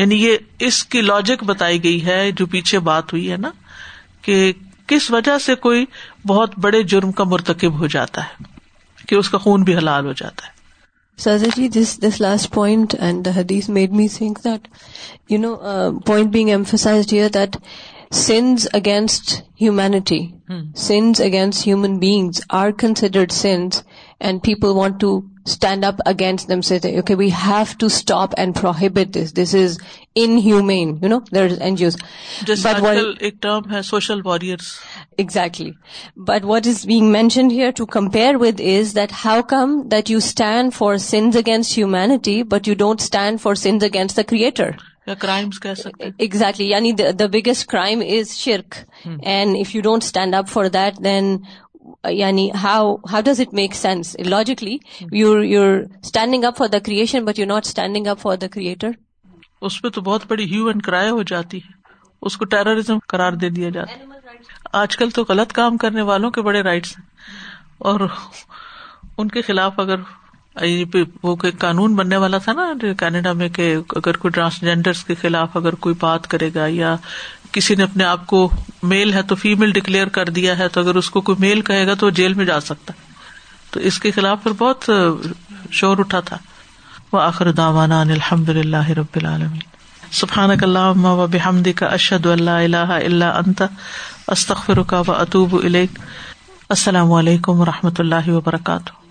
[0.00, 0.36] یعنی یہ
[0.68, 3.50] اس کی لاجک بتائی گئی ہے جو پیچھے بات ہوئی ہے نا
[4.22, 4.36] کہ
[4.92, 5.84] کس وجہ سے کوئی
[6.26, 8.54] بہت بڑے جرم کا مرتکب ہو جاتا ہے
[9.08, 10.54] کہ اس کا خون بھی حلال ہو جاتا ہے
[11.16, 14.68] Sazaji, this last point and the hadith made me think that,
[15.30, 17.56] uh, point being emphasized here that
[18.10, 20.74] sins against humanity, hmm.
[20.74, 23.82] sins against human beings are considered sins,
[24.20, 28.54] and people want to stand up against them, say, okay, we have to stop and
[28.54, 29.32] prohibit this.
[29.32, 29.78] This is
[30.24, 31.86] inhuman you know there N G
[33.74, 34.68] ہے social warriors
[35.22, 35.70] exactly
[36.26, 40.18] but what is being mentioned here to compare with is that how come that you
[40.18, 44.70] stand for sins against humanity but you don't stand for sins against the creator
[45.06, 48.74] exactly یعنی the biggest crime is شرک
[49.06, 51.36] and if you don't stand up for that دین
[52.12, 54.76] یعنی how how does it make sense logically
[55.18, 58.90] you your standing up for the creation but you not standing up for the creator
[59.66, 61.74] اس پہ تو بہت بڑی hue and cry ہو جاتی ہے
[62.28, 64.38] اس کو terrorism قرار دے دیا جاتا ہے
[64.82, 67.04] آج کل تو غلط کام کرنے والوں کے بڑے رائٹس ہیں
[67.90, 70.00] اور ان کے خلاف اگر
[71.22, 72.64] وہ قانون بننے والا تھا نا
[72.98, 73.66] کینیڈا میں کہ
[74.00, 76.94] اگر کوئی ٹرانسجینڈر کے خلاف اگر کوئی بات کرے گا یا
[77.56, 78.48] کسی نے اپنے آپ کو
[78.92, 81.86] میل ہے تو فیمل ڈکلیئر کر دیا ہے تو اگر اس کو کوئی میل کہے
[81.86, 83.14] گا تو وہ جیل میں جا سکتا ہے
[83.72, 84.90] تو اس کے خلاف پھر بہت
[85.80, 86.36] شور اٹھا تھا
[87.12, 89.60] و آخر داوانا الحمد للہ رب العالمین
[90.20, 93.62] سبحان اللہ و بحمد کا اشد اللہ اللہ اللہ انت
[94.36, 99.05] استخر کا و اطوب السلام علیکم و رحمۃ اللہ وبرکاتہ